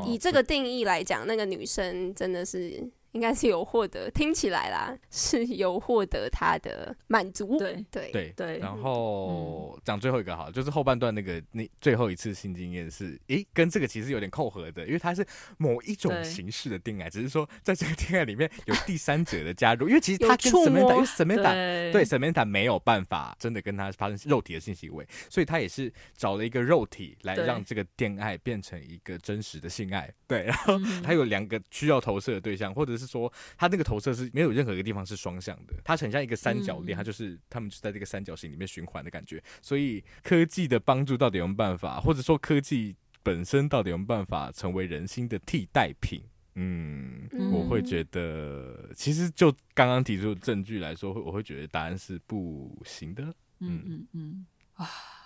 [0.05, 2.91] 以这个定义来讲，那个女生真的是。
[3.13, 7.59] 应该是有获得，听起来啦是有获得他的满足。
[7.59, 8.59] 对对对对。
[8.59, 15.25] 然后讲最后一个好，就是后半段那个那最后一次性经验是，诶，跟这个其实有点扣合的，因为它是
[15.59, 30.11] 某一种形式的恋爱，只是说在这个恋爱里面有第三者的加入，因为其实他跟 Samantha，因为 Samantha 对 Samantha 没有办法真的跟他发生肉体的性行为，所以他也是找了一个肉体来让这个恋爱变成一个真实的性爱。
[30.27, 33.02] 对，然后他有两个需要投射的对象，或者是。
[33.03, 39.43] 是说，它那个投射是没有任何一个地方是双向的，它很像一个三角恋，它就是他们就在这个三角形里面循环的感觉。
[39.61, 46.23] 所以科技的帮助到底有没有办法，或者说科技本身到底有没有办法成为人心的替代品？
[46.55, 53.23] 嗯，我会觉得，其实就刚刚提出的证据来说，我会觉得答案是不行的。
[53.61, 54.85] 嗯嗯嗯，啊，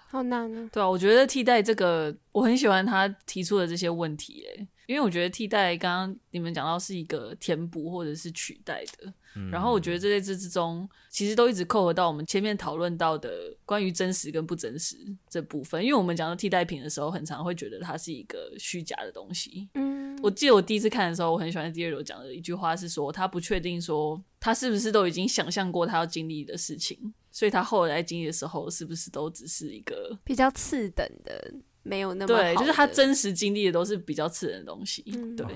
[0.09, 0.71] 好难啊。
[0.73, 14.97] 对啊，我觉得替代这个，我很喜欢他提出的这些问题，欸，因为我觉得替代刚刚你们讲到是一个填补或者是取代的，嗯、然后我觉得这在这之中其实都一直扣合到我们前面讨论到的关于真实跟不真实
[15.29, 15.83] 这部分。
[15.85, 19.69] 因为我们讲到替代品的时候，很常会觉得它是一个虚假的东西。
[19.75, 31.55] 嗯，我记得我第一次看的时候，我很喜欢第二楼讲的一句话是说，他不确定说他是不是都已经想象过他要经历的事情，所以他后来经历的时候是不是都只是一个比较次等的。
[31.87, 35.05] 没有那么对，就是他真实经历的都是比较刺人的东西。
[35.15, 35.47] 嗯、对，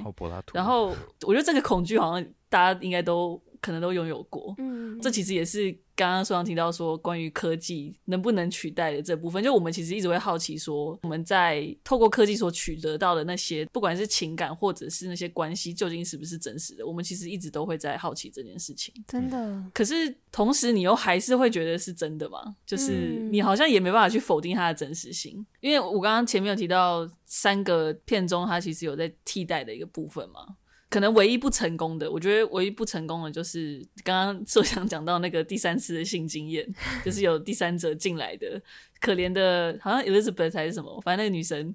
[0.53, 4.55] 然后我觉得这个恐惧好像大家应该都可能都拥有过。
[4.59, 5.77] 嗯，这其实也是。
[5.97, 16.87] 刚刚书上提到说，关于科技能不能取代的这部分，就我们其实一直会好奇说，我们在透过科技所取得到的那些，不管是情感或者是那些关系，究竟是不是真实的？
[16.87, 18.95] 我们其实一直都会在好奇这件事情。
[19.07, 19.63] 真的。
[19.75, 22.57] 可是同时，你又还是会觉得是真的吗？
[22.65, 30.47] 就是你好像也没办法去否定它的真实性，因为我刚刚前面有提到三个片中，它其实有在替代的一个部分嘛。
[30.91, 36.69] 可能唯一不成功的，我觉得唯一不成功的，就是刚刚说想讲到那个第三次的性经验，
[37.05, 38.61] 就是有第三者进来的，
[39.01, 41.73] 可怜的，好像 Elizabeth 还是什么，反正那个女生，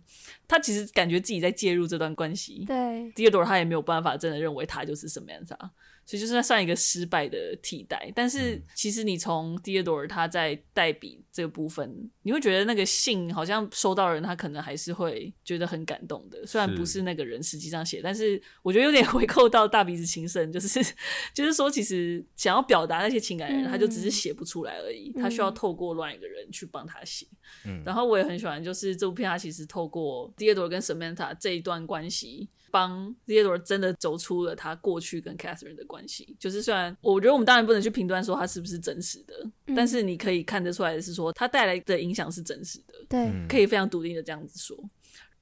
[0.49, 2.65] 她其实感觉自己在介入这段关系。
[2.67, 2.75] 对
[3.13, 5.71] ，Theodore 她也没有办法真的认为她就是什么样子啊。
[6.05, 16.45] 所以就是算一个失败的替代，但是其实你从 Theodore 他在代笔这个部分，你会觉得那个信好像收到人，他可能还是会觉得很感动的。
[16.45, 20.79] 虽然不是那个人实际上写，但是我觉得有点 回扣到大鼻子情圣，就是
[21.33, 27.25] 就是说，其实想要表达那些情感的人，他就只是写不出来而已，他需要透过乱一个人去帮他写。
[27.65, 32.47] 嗯然后我也很喜欢，就是这部片他其实透过 Theodore 跟 Samantha 这一段关系。
[32.75, 39.33] 帮 Theodore 真的走出了他过去跟 Catherine 的关系，就是虽然我觉得我们当然不能去评断说他是不是真实的，
[39.67, 44.77] 嗯、但是你可以看得出来的是说他带来的影响是真实的，对，可以非常笃定的这样子说。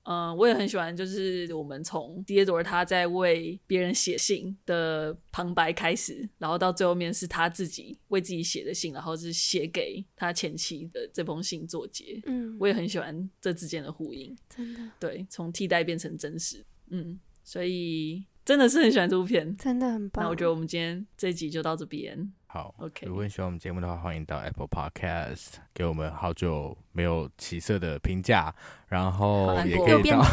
[0.06, 12.22] 嗯，我也很喜欢，就是我们从 Theodore 他在为别人写信的旁白开始，然后到最后面是他自己为自己写的信，然后是写给他前妻的这封信作结。
[12.26, 14.82] 嗯，我也很喜欢这之间的呼应，真的。
[15.00, 16.62] 对，从替代变成真实。
[16.94, 20.24] 嗯，所以真的是很喜欢这部片，真的很棒。
[20.24, 22.32] 那我觉得我们今天这一集就到这边。
[22.46, 23.08] 好，OK。
[23.08, 28.54] 如果你喜欢我们节目的话，欢迎到 Apple Podcast 给我们好久没有起色的评价，
[28.88, 30.24] 然后也可以到。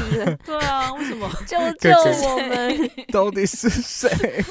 [0.44, 1.26] 对啊，为什么？
[1.48, 1.90] 救救
[2.28, 2.90] 我们！
[3.10, 4.10] 到底是谁？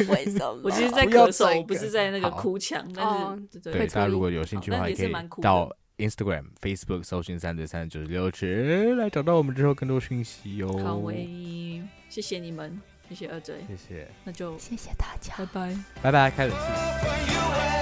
[0.10, 0.62] 为什么？
[0.64, 2.84] 我其实在咳嗽，不是在那个哭墙。
[2.96, 10.82] 但是，对大家如果有兴趣的话，也可以到 Instagram、Facebook 搜寻三对三九十六尺来找到我们之后更多讯息哦。
[10.84, 12.82] 好喂，谢谢你们。
[13.10, 17.79] 谢谢二嘴，谢谢，那就谢谢大家，拜拜，拜拜，开冷气。